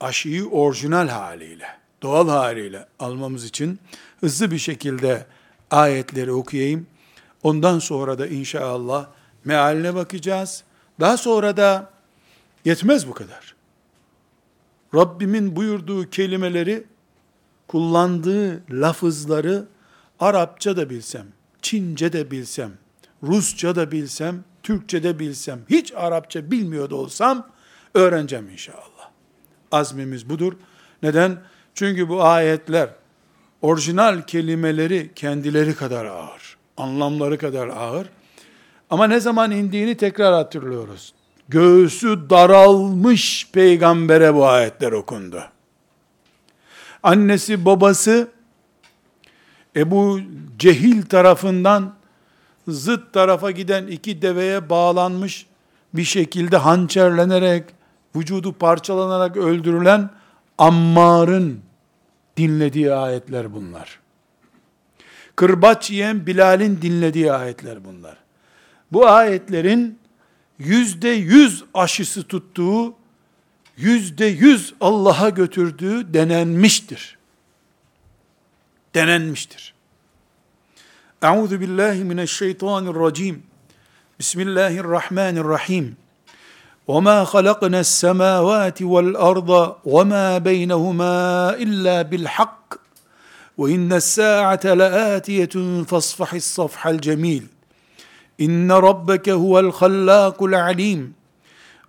aşıyı 0.01 0.49
orijinal 0.49 1.09
haliyle, 1.09 1.67
doğal 2.03 2.29
haliyle 2.29 2.87
almamız 2.99 3.45
için 3.45 3.79
hızlı 4.21 4.51
bir 4.51 4.59
şekilde 4.59 5.27
ayetleri 5.71 6.33
okuyayım. 6.33 6.87
Ondan 7.43 7.79
sonra 7.79 8.19
da 8.19 8.27
inşallah 8.27 9.07
mealine 9.45 9.95
bakacağız. 9.95 10.65
Daha 11.01 11.17
sonra 11.17 11.57
da 11.57 11.91
yetmez 12.65 13.09
bu 13.09 13.15
kadar. 13.15 13.62
Rabbimin 14.95 15.57
buyurduğu 15.57 16.11
kelimeleri, 16.11 16.85
kullandığı 17.69 18.63
lafızları 18.71 19.65
Arapça 20.21 20.77
da 20.77 20.91
bilsem, 20.91 21.27
Çince 21.63 22.13
de 22.13 22.31
bilsem, 22.31 22.73
Rusça 23.23 23.77
da 23.77 23.93
bilsem, 23.93 24.45
Türkçe 24.63 25.03
de 25.03 25.19
bilsem, 25.19 25.61
hiç 25.71 25.93
Arapça 25.93 26.51
bilmiyor 26.51 26.91
da 26.91 26.97
olsam, 26.97 27.49
öğreneceğim 27.95 28.51
inşallah. 28.51 29.11
Azmimiz 29.73 30.29
budur. 30.29 30.53
Neden? 31.03 31.39
Çünkü 31.75 32.09
bu 32.09 32.23
ayetler, 32.23 32.89
orijinal 33.63 34.23
kelimeleri 34.23 35.11
kendileri 35.15 35.75
kadar 35.75 36.05
ağır, 36.05 36.57
anlamları 36.77 37.39
kadar 37.39 37.69
ağır. 37.69 38.07
Ama 38.91 39.07
ne 39.07 39.21
zaman 39.21 39.51
indiğini 39.51 39.97
tekrar 39.97 40.35
hatırlıyoruz 40.35 41.15
göğsü 41.53 42.31
daralmış 42.31 43.49
peygambere 43.53 44.35
bu 44.35 44.47
ayetler 44.47 44.93
okundu. 44.93 45.45
Annesi 47.03 47.65
babası 47.65 48.29
Ebu 49.77 50.21
Cehil 50.59 51.03
tarafından 51.03 51.95
zıt 52.69 53.13
tarafa 53.13 53.51
giden 53.51 53.87
iki 53.87 54.23
deveye 54.23 54.71
bağlanmış 54.71 55.47
bir 55.95 56.05
şekilde 56.05 56.57
hançerlenerek, 56.57 57.65
vücudu 58.17 58.53
parçalanarak 58.53 59.37
öldürülen 59.37 60.11
Ammar'ın 60.59 61.61
dinlediği 62.37 62.93
ayetler 62.93 63.55
bunlar. 63.55 64.01
Kırbaç 65.37 65.91
yiyen 65.91 66.27
Bilal'in 66.27 66.83
dinlediği 66.83 67.33
ayetler 67.33 67.85
bunlar. 67.85 68.17
Bu 68.93 69.07
ayetlerin 69.07 70.02
yüzde 70.62 71.10
yüz 71.10 71.64
aşısı 71.74 72.24
tuttuğu, 72.24 72.96
yüzde 73.78 74.26
yüz 74.26 74.74
Allah'a 74.82 75.30
götürdüğü 75.30 76.14
denenmiştir. 76.14 77.18
Denenmiştir. 78.96 79.74
Euzu 81.24 81.62
billahi 81.62 82.04
mineşşeytanirracim. 82.04 83.44
Bismillahirrahmanirrahim. 84.20 85.98
وما 86.88 87.24
خلقنا 87.24 87.80
السماوات 87.80 88.82
والارض 88.82 89.76
وما 89.86 90.38
بينهما 90.38 91.16
الا 91.64 92.02
بالحق 92.02 92.74
وان 93.58 93.94
الساعه 93.94 94.66
لاتيه 94.66 95.84
فاصفح 95.90 96.34
الصفح 96.34 96.88
الجميل 96.88 97.46
إن 98.43 98.73
ربك 98.73 99.29
هو 99.29 99.59
الخلاق 99.59 100.43
العليم. 100.43 101.13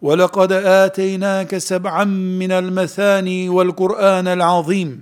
ولقد 0.02 0.52
آتيناك 0.52 1.58
سبعا 1.58 2.04
من 2.04 2.52
المثاني 2.52 3.50
والقرآن 3.50 4.28
العظيم. 4.28 5.02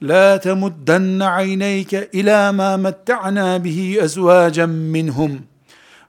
لا 0.00 0.36
تمدن 0.36 1.22
عينيك 1.22 1.94
إلى 2.14 2.52
ما 2.52 2.76
متعنا 2.76 3.56
به 3.56 3.96
أزواجا 4.00 4.66
منهم. 4.66 5.40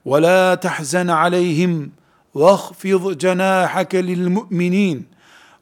ولا 0.06 0.56
تحزن 0.56 1.10
عليهم. 1.10 1.92
واخفض 2.34 3.18
جناحك 3.18 3.96
للمؤمنين. 3.96 5.04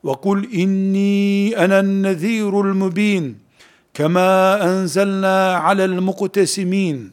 وقل 0.04 0.50
إني 0.54 1.66
أنا 1.66 1.80
النذير 1.80 2.62
المبين. 2.62 3.38
كما 3.94 4.64
أنزلنا 4.64 5.56
على 5.56 5.86
المقتسمين. 5.86 7.13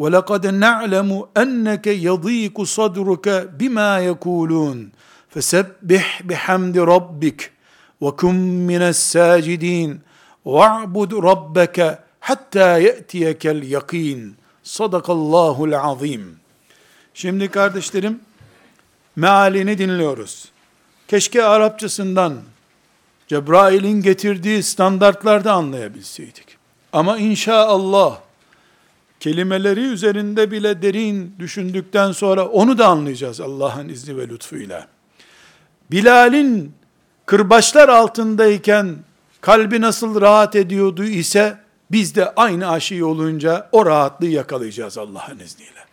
ولقد 0.00 0.46
نعلم 0.46 1.24
أنك 1.36 1.86
يضيق 1.86 2.62
صدرك 2.62 3.28
بما 3.58 3.98
يقولون 3.98 4.90
فسبح 5.28 6.22
بحمد 6.22 6.78
ربك 6.78 7.52
وكن 8.00 8.66
من 8.66 8.82
الساجدين 8.82 10.00
واعبد 10.44 11.14
ربك 11.14 11.98
حتى 12.20 12.82
يأتيك 12.82 13.46
اليقين 13.46 14.46
Sadakallahul 14.66 15.72
azim. 15.72 16.36
Şimdi 17.14 17.48
kardeşlerim, 17.48 18.20
mealini 19.16 19.78
dinliyoruz. 19.78 20.48
Keşke 21.08 21.44
Arapçasından, 21.44 22.34
Cebrail'in 23.28 24.02
getirdiği 24.02 24.62
standartlarda 24.62 25.52
anlayabilseydik. 25.52 26.56
Ama 26.92 27.18
inşallah, 27.18 28.18
kelimeleri 29.21 29.81
üzerinde 29.81 30.51
bile 30.51 30.81
derin 30.81 31.35
düşündükten 31.39 32.11
sonra 32.11 32.47
onu 32.47 32.77
da 32.77 32.87
anlayacağız 32.87 33.41
Allah'ın 33.41 33.89
izni 33.89 34.17
ve 34.17 34.29
lütfuyla. 34.29 34.87
Bilal'in 35.91 36.73
kırbaçlar 37.25 37.89
altındayken 37.89 38.95
kalbi 39.41 39.81
nasıl 39.81 40.21
rahat 40.21 40.55
ediyordu 40.55 41.03
ise 41.03 41.57
biz 41.91 42.15
de 42.15 42.35
aynı 42.35 42.69
aşıyı 42.69 43.05
olunca 43.05 43.69
o 43.71 43.85
rahatlığı 43.85 44.27
yakalayacağız 44.27 44.97
Allah'ın 44.97 45.39
izniyle. 45.39 45.85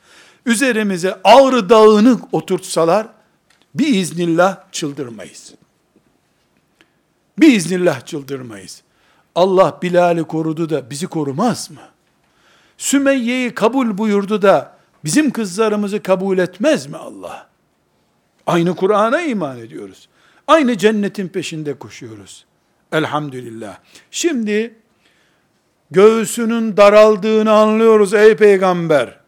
Üzerimize 0.47 1.21
ağrı 1.25 1.69
dağını 1.69 2.19
oturtsalar 2.33 3.07
iznillah 3.79 4.57
çıldırmayız. 4.73 5.55
iznillah 7.43 8.07
çıldırmayız. 8.07 8.83
Allah 9.35 9.79
Bilal'i 9.83 10.25
korudu 10.25 10.71
da 10.71 10.91
bizi 10.91 11.07
korumaz 11.07 11.71
mı? 11.71 11.81
Sümeyye'yi 12.79 13.55
kabul 13.55 13.99
buyurdu 13.99 14.43
da 14.43 14.77
bizim 15.05 15.31
kızlarımızı 15.31 16.03
kabul 16.03 16.39
etmez 16.39 16.87
mi 16.87 16.97
Allah? 16.97 17.49
Aynı 18.47 18.77
Kur'an'a 18.77 19.23
iman 19.23 19.59
ediyoruz. 19.59 20.09
Aynı 20.47 20.79
cennetin 20.79 21.29
peşinde 21.29 21.75
koşuyoruz. 21.75 22.45
Elhamdülillah. 22.93 23.79
Şimdi 24.11 24.75
göğsünün 25.91 26.77
daraldığını 26.77 27.53
anlıyoruz 27.53 28.15
ey 28.15 28.37
peygamber. 28.37 29.19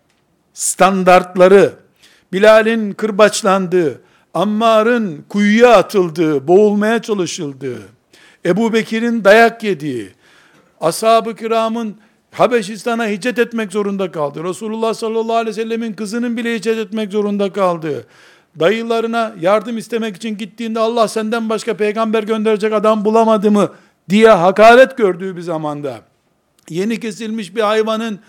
Standartları, 0.55 1.73
Bilal'in 2.33 2.93
kırbaçlandığı, 2.93 4.01
Ammar'ın 4.35 5.25
kuyuya 5.29 5.77
atıldığı, 5.77 6.49
boğulmaya 6.49 7.03
çalışıldığı, 7.03 7.81
Ebu 8.45 8.73
Bekir'in 8.73 9.25
dayak 9.25 9.63
yediği, 9.63 10.11
ashab-ı 10.81 11.37
kiramın 11.37 11.97
Habeşistan'a 12.33 13.09
hicret 13.09 13.39
etmek 13.39 13.73
zorunda 13.73 14.13
kaldı. 14.13 14.45
Resulullah 14.45 14.95
sallallahu 14.95 15.37
aleyhi 15.37 15.57
ve 15.57 15.63
sellemin 15.63 15.93
kızının 15.93 16.37
bile 16.37 16.55
hicret 16.55 16.79
etmek 16.79 17.13
zorunda 17.13 17.53
kaldı. 17.53 18.07
Dayılarına 18.61 19.35
yardım 19.41 19.79
istemek 19.79 20.17
için 20.17 20.37
gittiğinde 20.37 20.81
Allah 20.81 21.09
senden 21.09 21.49
başka 21.49 21.77
peygamber 21.77 22.23
gönderecek 22.23 22.73
adam 22.73 23.05
bulamadı 23.05 23.51
mı 23.51 23.69
diye 24.09 24.29
hakaret 24.29 24.97
gördüğü 24.97 25.37
bir 25.37 25.41
zamanda 25.41 26.01
yeni 26.69 27.01
kesilmiş 27.01 27.57
bir 27.57 27.61
hayvanın 27.61 28.21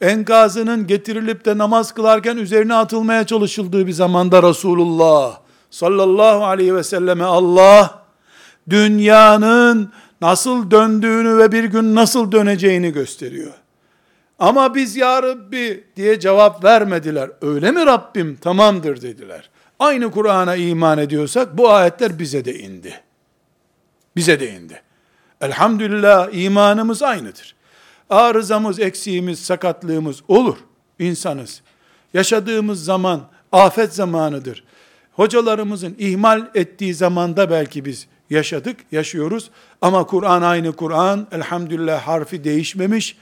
enkazının 0.00 0.86
getirilip 0.86 1.44
de 1.44 1.58
namaz 1.58 1.92
kılarken 1.94 2.36
üzerine 2.36 2.74
atılmaya 2.74 3.26
çalışıldığı 3.26 3.86
bir 3.86 3.92
zamanda 3.92 4.42
Resulullah 4.42 5.38
sallallahu 5.70 6.44
aleyhi 6.44 6.74
ve 6.74 6.82
selleme 6.82 7.24
Allah 7.24 8.02
dünyanın 8.70 9.92
nasıl 10.20 10.70
döndüğünü 10.70 11.38
ve 11.38 11.52
bir 11.52 11.64
gün 11.64 11.94
nasıl 11.94 12.32
döneceğini 12.32 12.92
gösteriyor. 12.92 13.52
Ama 14.38 14.74
biz 14.74 14.96
ya 14.96 15.22
Rabbi 15.22 15.84
diye 15.96 16.20
cevap 16.20 16.64
vermediler. 16.64 17.30
Öyle 17.42 17.70
mi 17.70 17.86
Rabbim? 17.86 18.36
Tamamdır 18.36 19.02
dediler. 19.02 19.50
Aynı 19.78 20.10
Kur'an'a 20.10 20.56
iman 20.56 20.98
ediyorsak 20.98 21.58
bu 21.58 21.70
ayetler 21.70 22.18
bize 22.18 22.44
de 22.44 22.58
indi. 22.58 23.00
Bize 24.16 24.40
de 24.40 24.54
indi. 24.54 24.82
Elhamdülillah 25.40 26.28
imanımız 26.32 27.02
aynıdır. 27.02 27.54
Arızamız, 28.10 28.80
eksiğimiz, 28.80 29.38
sakatlığımız 29.38 30.22
olur. 30.28 30.56
İnsanız. 30.98 31.62
Yaşadığımız 32.14 32.84
zaman 32.84 33.20
afet 33.52 33.94
zamanıdır. 33.94 34.64
Hocalarımızın 35.12 35.96
ihmal 35.98 36.50
ettiği 36.54 36.94
zamanda 36.94 37.50
belki 37.50 37.84
biz 37.84 38.06
yaşadık, 38.30 38.76
yaşıyoruz. 38.92 39.50
Ama 39.80 40.06
Kur'an 40.06 40.42
aynı 40.42 40.72
Kur'an. 40.72 41.26
Elhamdülillah 41.32 42.00
harfi 42.00 42.44
değişmemiş. 42.44 43.16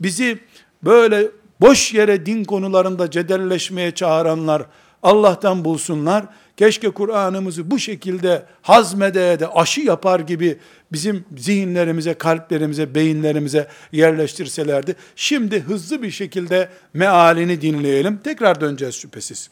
Bizi 0.00 0.38
böyle 0.82 1.26
boş 1.60 1.94
yere 1.94 2.26
din 2.26 2.44
konularında 2.44 3.10
cedelleşmeye 3.10 3.90
çağıranlar 3.90 4.62
Allah'tan 5.02 5.64
bulsunlar. 5.64 6.24
Keşke 6.56 6.90
Kur'an'ımızı 6.90 7.70
bu 7.70 7.78
şekilde 7.78 8.46
hazmede 8.62 9.40
de 9.40 9.48
aşı 9.48 9.80
yapar 9.80 10.20
gibi 10.20 10.58
bizim 10.92 11.24
zihinlerimize, 11.36 12.14
kalplerimize, 12.14 12.94
beyinlerimize 12.94 13.68
yerleştirselerdi. 13.92 14.96
Şimdi 15.16 15.60
hızlı 15.60 16.02
bir 16.02 16.10
şekilde 16.10 16.68
mealini 16.94 17.60
dinleyelim. 17.60 18.20
Tekrar 18.24 18.60
döneceğiz 18.60 18.94
şüphesiz. 18.94 19.50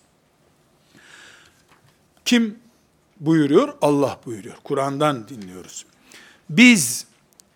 Kim 2.25 2.57
buyuruyor? 3.27 3.75
Allah 3.81 4.20
buyuruyor. 4.27 4.57
Kur'an'dan 4.64 5.29
dinliyoruz. 5.29 5.87
Biz 6.51 7.07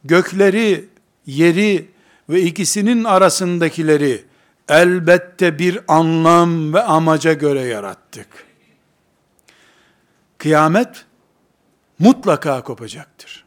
gökleri, 0.05 0.89
yeri 1.27 1.91
ve 2.29 2.43
ikisinin 2.43 3.05
arasındakileri 3.05 4.25
elbette 4.69 5.59
bir 5.59 5.81
anlam 5.89 6.75
ve 6.75 6.83
amaca 6.83 7.33
göre 7.33 7.61
yarattık. 7.61 8.47
Kıyamet 10.39 11.05
mutlaka 11.99 12.63
kopacaktır. 12.63 13.45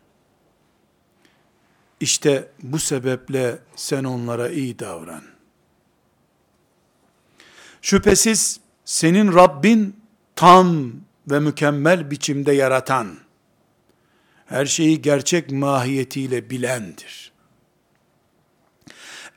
İşte 1.99 2.51
bu 2.63 2.80
sebeple 2.80 3.59
sen 3.76 4.03
onlara 4.03 4.49
iyi 4.49 4.80
davran. 4.80 5.24
Şüphesiz 7.82 8.59
senin 8.86 9.34
Rabbin 9.34 10.01
tam 10.36 10.91
ve 11.28 11.39
mükemmel 11.39 12.11
biçimde 12.11 12.51
yaratan, 12.51 13.17
her 14.45 14.65
şeyi 14.65 15.01
gerçek 15.01 15.51
mahiyetiyle 15.51 16.49
bilendir. 16.49 17.32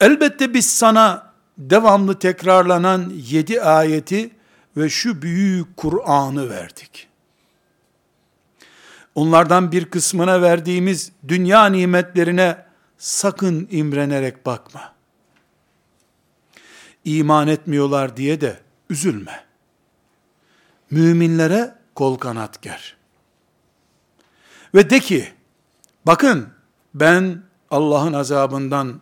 Elbette 0.01 0.55
biz 0.55 0.70
sana 0.70 1.32
devamlı 1.59 2.18
tekrarlanan 2.18 3.12
yedi 3.16 3.62
ayeti 3.62 4.30
ve 4.76 4.89
şu 4.89 5.22
büyük 5.22 5.76
Kur'an'ı 5.76 6.51
verdik. 6.51 7.09
Onlardan 9.14 9.72
bir 9.72 9.85
kısmına 9.85 10.43
verdiğimiz 10.43 11.12
dünya 11.28 11.66
nimetlerine 11.66 12.64
sakın 12.99 13.68
imrenerek 13.70 14.47
bakma. 14.47 14.95
İman 17.05 17.49
etmiyorlar 17.49 18.16
diye 18.16 18.41
de 18.41 18.61
üzülme. 18.91 19.45
Müminlere 20.95 21.74
kol 21.95 22.16
kanat 22.16 22.62
ger. 22.62 22.97
Ve 24.74 24.90
de 24.90 25.01
ki, 25.01 25.32
bakın 26.07 26.49
ben 26.95 27.42
Allah'ın 27.70 28.12
azabından 28.12 29.01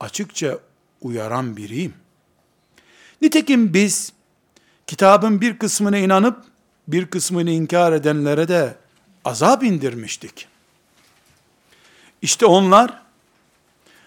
açıkça 0.00 0.58
uyaran 1.00 1.56
biriyim. 1.56 1.94
Nitekim 3.22 3.74
biz 3.74 4.12
kitabın 4.86 5.40
bir 5.40 5.58
kısmına 5.58 5.98
inanıp 5.98 6.44
bir 6.88 7.06
kısmını 7.06 7.50
inkar 7.50 7.92
edenlere 7.92 8.48
de 8.48 8.76
azap 9.24 9.62
indirmiştik. 9.62 10.48
İşte 12.22 12.46
onlar 12.46 13.02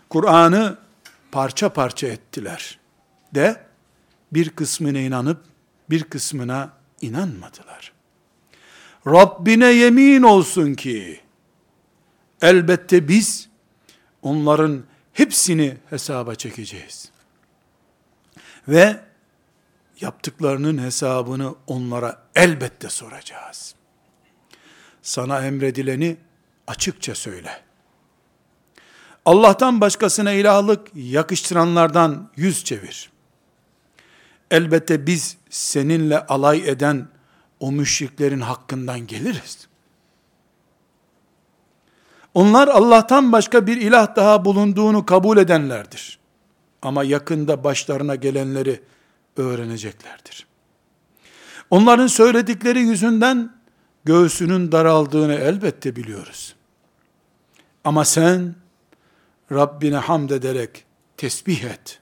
Kur'an'ı 0.09 0.77
parça 1.31 1.73
parça 1.73 2.07
ettiler 2.07 2.79
de 3.35 3.63
bir 4.31 4.49
kısmına 4.49 4.99
inanıp 4.99 5.43
bir 5.89 6.03
kısmına 6.03 6.78
inanmadılar. 7.01 7.93
Rabbine 9.07 9.65
yemin 9.65 10.21
olsun 10.21 10.73
ki 10.73 11.19
elbette 12.41 13.07
biz 13.07 13.49
onların 14.21 14.83
hepsini 15.13 15.77
hesaba 15.89 16.35
çekeceğiz. 16.35 17.11
Ve 18.67 18.99
yaptıklarının 20.01 20.83
hesabını 20.83 21.55
onlara 21.67 22.23
elbette 22.35 22.89
soracağız. 22.89 23.75
Sana 25.01 25.45
emredileni 25.45 26.17
açıkça 26.67 27.15
söyle. 27.15 27.61
Allah'tan 29.25 29.81
başkasına 29.81 30.31
ilahlık 30.31 30.87
yakıştıranlardan 30.95 32.31
yüz 32.35 32.63
çevir. 32.63 33.09
Elbette 34.51 35.07
biz 35.07 35.37
seninle 35.49 36.25
alay 36.25 36.69
eden 36.69 37.07
o 37.59 37.71
müşriklerin 37.71 38.39
hakkından 38.39 39.07
geliriz. 39.07 39.67
Onlar 42.33 42.67
Allah'tan 42.67 43.31
başka 43.31 43.67
bir 43.67 43.77
ilah 43.77 44.15
daha 44.15 44.45
bulunduğunu 44.45 45.05
kabul 45.05 45.37
edenlerdir. 45.37 46.19
Ama 46.81 47.03
yakında 47.03 47.63
başlarına 47.63 48.15
gelenleri 48.15 48.81
öğreneceklerdir. 49.37 50.47
Onların 51.69 52.07
söyledikleri 52.07 52.79
yüzünden 52.79 53.53
göğsünün 54.05 54.71
daraldığını 54.71 55.33
elbette 55.33 55.95
biliyoruz. 55.95 56.55
Ama 57.83 58.05
sen 58.05 58.55
Rabbine 59.51 59.97
hamd 59.97 60.29
ederek 60.29 60.85
tesbih 61.17 61.63
et 61.63 61.99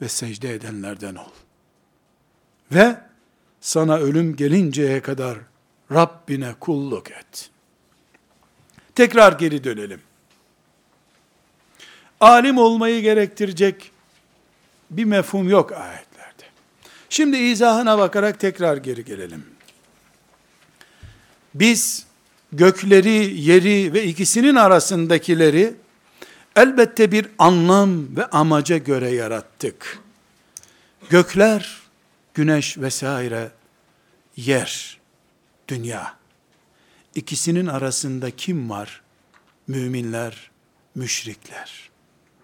ve 0.00 0.08
secde 0.08 0.54
edenlerden 0.54 1.14
ol. 1.14 1.30
Ve 2.72 2.96
sana 3.60 3.96
ölüm 3.96 4.36
gelinceye 4.36 5.02
kadar 5.02 5.38
Rabbine 5.92 6.54
kulluk 6.60 7.10
et. 7.10 7.50
Tekrar 8.94 9.32
geri 9.32 9.64
dönelim. 9.64 10.00
Alim 12.20 12.58
olmayı 12.58 13.02
gerektirecek 13.02 13.90
bir 14.90 15.04
mefhum 15.04 15.48
yok 15.48 15.72
ayetlerde. 15.72 16.44
Şimdi 17.10 17.36
izahına 17.36 17.98
bakarak 17.98 18.40
tekrar 18.40 18.76
geri 18.76 19.04
gelelim. 19.04 19.46
Biz 21.54 22.06
gökleri, 22.52 23.40
yeri 23.40 23.92
ve 23.92 24.04
ikisinin 24.04 24.54
arasındakileri 24.54 25.74
elbette 26.58 27.12
bir 27.12 27.28
anlam 27.38 28.16
ve 28.16 28.26
amaca 28.26 28.78
göre 28.78 29.10
yarattık. 29.10 29.98
Gökler, 31.10 31.80
güneş 32.34 32.78
vesaire, 32.78 33.50
yer, 34.36 35.00
dünya. 35.68 36.16
İkisinin 37.14 37.66
arasında 37.66 38.30
kim 38.30 38.70
var? 38.70 39.02
Müminler, 39.66 40.50
müşrikler, 40.94 41.90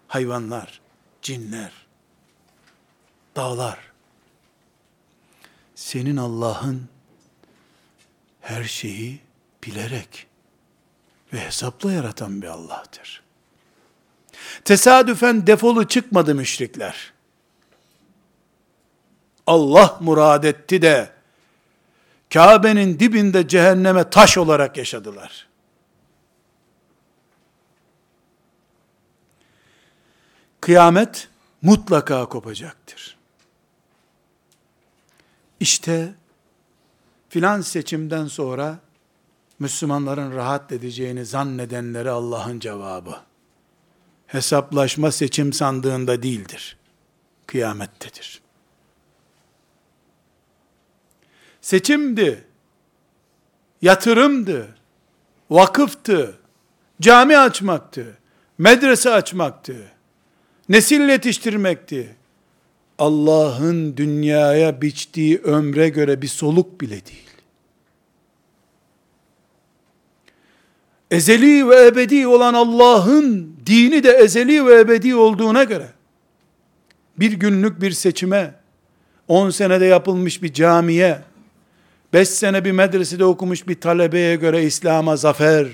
hayvanlar, 0.07 0.81
cinler, 1.21 1.71
dağlar. 3.35 3.79
Senin 5.75 6.17
Allah'ın 6.17 6.89
her 8.41 8.63
şeyi 8.63 9.19
bilerek 9.63 10.27
ve 11.33 11.39
hesapla 11.39 11.91
yaratan 11.91 12.41
bir 12.41 12.47
Allah'tır. 12.47 13.24
Tesadüfen 14.65 15.47
defolu 15.47 15.87
çıkmadı 15.87 16.35
müşrikler. 16.35 17.13
Allah 19.47 19.97
murad 20.01 20.43
etti 20.43 20.81
de 20.81 21.09
Kabe'nin 22.33 22.99
dibinde 22.99 23.47
cehenneme 23.47 24.09
taş 24.09 24.37
olarak 24.37 24.77
yaşadılar. 24.77 25.47
Kıyamet 30.61 31.27
mutlaka 31.61 32.25
kopacaktır. 32.25 33.17
İşte 35.59 36.13
filan 37.29 37.61
seçimden 37.61 38.27
sonra 38.27 38.79
Müslümanların 39.59 40.35
rahat 40.35 40.71
edeceğini 40.71 41.25
zannedenlere 41.25 42.09
Allah'ın 42.09 42.59
cevabı. 42.59 43.24
Hesaplaşma 44.27 45.11
seçim 45.11 45.53
sandığında 45.53 46.23
değildir. 46.23 46.77
Kıyamettedir. 47.47 48.41
Seçimdi, 51.61 52.43
yatırımdı, 53.81 54.75
vakıftı, 55.49 56.37
cami 57.01 57.37
açmaktı, 57.37 58.17
medrese 58.57 59.09
açmaktı, 59.09 59.75
nesil 60.69 61.09
yetiştirmekti. 61.09 62.15
Allah'ın 62.97 63.97
dünyaya 63.97 64.81
biçtiği 64.81 65.37
ömre 65.37 65.89
göre 65.89 66.21
bir 66.21 66.27
soluk 66.27 66.81
bile 66.81 67.05
değil. 67.05 67.24
Ezeli 71.15 71.69
ve 71.69 71.87
ebedi 71.87 72.27
olan 72.27 72.53
Allah'ın 72.53 73.55
dini 73.65 74.03
de 74.03 74.11
ezeli 74.11 74.65
ve 74.65 74.79
ebedi 74.79 75.15
olduğuna 75.15 75.63
göre, 75.63 75.87
bir 77.19 77.31
günlük 77.31 77.81
bir 77.81 77.91
seçime, 77.91 78.53
10 79.27 79.49
senede 79.49 79.85
yapılmış 79.85 80.43
bir 80.43 80.53
camiye, 80.53 81.21
5 82.13 82.29
sene 82.29 82.65
bir 82.65 82.71
medresede 82.71 83.25
okumuş 83.25 83.67
bir 83.67 83.81
talebeye 83.81 84.35
göre 84.35 84.63
İslam'a 84.63 85.15
zafer 85.15 85.67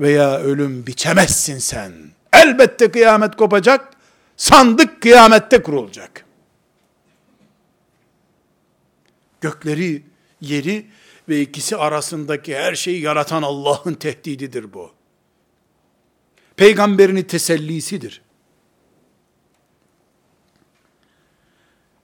veya 0.00 0.38
ölüm 0.38 0.86
biçemezsin 0.86 1.58
sen. 1.58 1.92
Elbette 2.32 2.90
kıyamet 2.90 3.36
kopacak, 3.36 3.90
sandık 4.36 5.02
kıyamette 5.02 5.62
kurulacak. 5.62 6.24
Gökleri, 9.40 10.02
yeri 10.40 10.86
ve 11.28 11.40
ikisi 11.40 11.76
arasındaki 11.76 12.56
her 12.56 12.74
şeyi 12.74 13.00
yaratan 13.00 13.42
Allah'ın 13.42 13.94
tehdididir 13.94 14.72
bu. 14.72 14.92
Peygamberini 16.56 17.26
tesellisidir. 17.26 18.22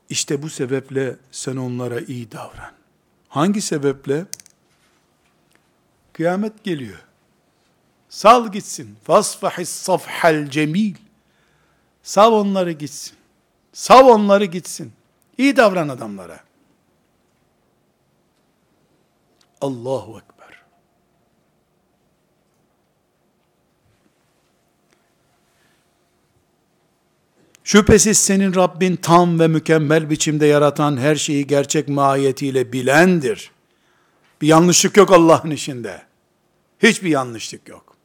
İşte 0.08 0.42
bu 0.42 0.50
sebeple 0.50 1.16
sen 1.30 1.56
onlara 1.56 2.00
iyi 2.00 2.32
davran. 2.32 2.72
Hangi 3.28 3.60
sebeple? 3.60 4.26
Kıyamet 6.12 6.64
geliyor. 6.64 6.98
Sal 8.08 8.52
gitsin. 8.52 8.96
Fasfahis 9.04 9.68
safhal 9.68 10.50
cemil. 10.50 10.94
Sav 12.02 12.32
onları 12.32 12.72
gitsin. 12.72 13.16
Sav 13.72 14.06
onları 14.06 14.44
gitsin. 14.44 14.92
İyi 15.38 15.56
davran 15.56 15.88
adamlara. 15.88 16.45
Allahu 19.60 20.18
Ekber. 20.18 20.62
Şüphesiz 27.64 28.18
senin 28.18 28.54
Rabbin 28.54 28.96
tam 28.96 29.40
ve 29.40 29.48
mükemmel 29.48 30.10
biçimde 30.10 30.46
yaratan 30.46 30.96
her 30.96 31.16
şeyi 31.16 31.46
gerçek 31.46 31.88
mahiyetiyle 31.88 32.72
bilendir. 32.72 33.50
Bir 34.40 34.46
yanlışlık 34.46 34.96
yok 34.96 35.12
Allah'ın 35.12 35.50
işinde. 35.50 36.02
Hiçbir 36.78 37.10
yanlışlık 37.10 37.68
yok. 37.68 37.96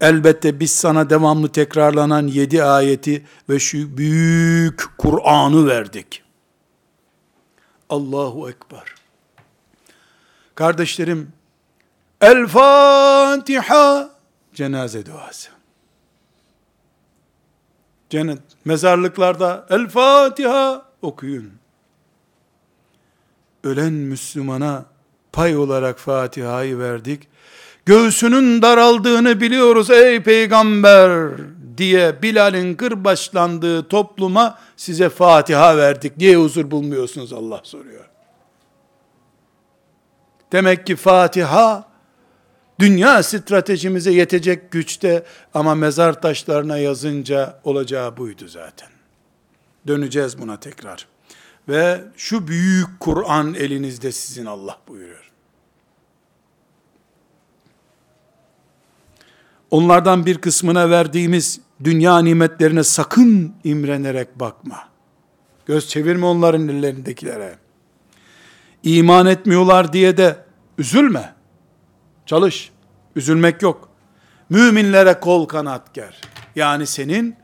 Elbette 0.00 0.60
biz 0.60 0.70
sana 0.70 1.10
devamlı 1.10 1.48
tekrarlanan 1.52 2.26
yedi 2.26 2.64
ayeti 2.64 3.26
ve 3.48 3.58
şu 3.58 3.96
büyük 3.96 4.98
Kur'an'ı 4.98 5.66
verdik. 5.66 6.22
Allahu 7.88 8.50
Ekber. 8.50 9.01
Kardeşlerim, 10.54 11.32
El 12.20 12.46
Fatiha 12.46 14.10
cenaze 14.54 15.06
duası. 15.06 15.50
Cennet 18.10 18.38
mezarlıklarda 18.64 19.66
El 19.70 19.88
Fatiha 19.88 20.86
okuyun. 21.02 21.50
Ölen 23.64 23.92
Müslümana 23.92 24.84
pay 25.32 25.56
olarak 25.56 25.98
Fatiha'yı 25.98 26.78
verdik. 26.78 27.28
Göğsünün 27.86 28.62
daraldığını 28.62 29.40
biliyoruz 29.40 29.90
ey 29.90 30.22
peygamber 30.22 31.30
diye 31.76 32.22
Bilal'in 32.22 32.74
kırbaçlandığı 32.74 33.88
topluma 33.88 34.58
size 34.76 35.08
Fatiha 35.08 35.76
verdik. 35.76 36.16
Niye 36.16 36.36
huzur 36.36 36.70
bulmuyorsunuz 36.70 37.32
Allah 37.32 37.60
soruyor. 37.62 38.11
Demek 40.52 40.86
ki 40.86 40.96
Fatiha 40.96 41.88
dünya 42.78 43.22
stratejimize 43.22 44.12
yetecek 44.12 44.70
güçte 44.70 45.24
ama 45.54 45.74
mezar 45.74 46.22
taşlarına 46.22 46.78
yazınca 46.78 47.60
olacağı 47.64 48.16
buydu 48.16 48.48
zaten. 48.48 48.88
Döneceğiz 49.86 50.38
buna 50.38 50.60
tekrar. 50.60 51.06
Ve 51.68 52.00
şu 52.16 52.48
büyük 52.48 53.00
Kur'an 53.00 53.54
elinizde 53.54 54.12
sizin 54.12 54.46
Allah 54.46 54.78
buyuruyor. 54.88 55.30
Onlardan 59.70 60.26
bir 60.26 60.38
kısmına 60.38 60.90
verdiğimiz 60.90 61.60
dünya 61.84 62.18
nimetlerine 62.18 62.84
sakın 62.84 63.54
imrenerek 63.64 64.40
bakma. 64.40 64.88
Göz 65.66 65.88
çevirme 65.88 66.26
onların 66.26 66.68
ellerindekilere 66.68 67.61
iman 68.82 69.26
etmiyorlar 69.26 69.92
diye 69.92 70.16
de 70.16 70.36
üzülme. 70.78 71.34
Çalış. 72.26 72.70
Üzülmek 73.16 73.62
yok. 73.62 73.88
Müminlere 74.50 75.20
kol 75.20 75.46
kanat 75.46 75.94
ger. 75.94 76.20
Yani 76.56 76.86
senin 76.86 77.36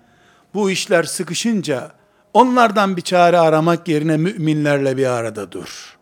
bu 0.55 0.71
işler 0.71 1.03
sıkışınca 1.03 1.91
onlardan 2.35 2.97
bir 2.97 3.03
çare 3.03 3.39
aramak 3.39 3.89
yerine 3.89 4.17
müminlerle 4.17 4.97
bir 4.97 5.07
arada 5.07 5.53
dur. 5.53 5.97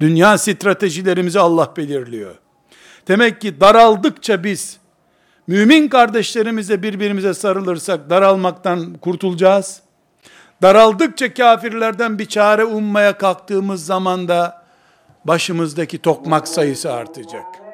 Dünya 0.00 0.38
stratejilerimizi 0.38 1.40
Allah 1.40 1.72
belirliyor. 1.76 2.34
Demek 3.08 3.40
ki 3.40 3.60
daraldıkça 3.60 4.44
biz 4.44 4.78
mümin 5.46 5.88
kardeşlerimize 5.88 6.82
birbirimize 6.82 7.34
sarılırsak 7.34 8.10
daralmaktan 8.10 8.94
kurtulacağız. 8.94 9.80
Daraldıkça 10.62 11.34
kafirlerden 11.34 12.18
bir 12.18 12.26
çare 12.26 12.64
ummaya 12.64 13.18
kalktığımız 13.18 13.86
zaman 13.86 14.28
da 14.28 14.67
başımızdaki 15.28 15.98
tokmak 15.98 16.48
sayısı 16.48 16.92
artacak. 16.92 17.67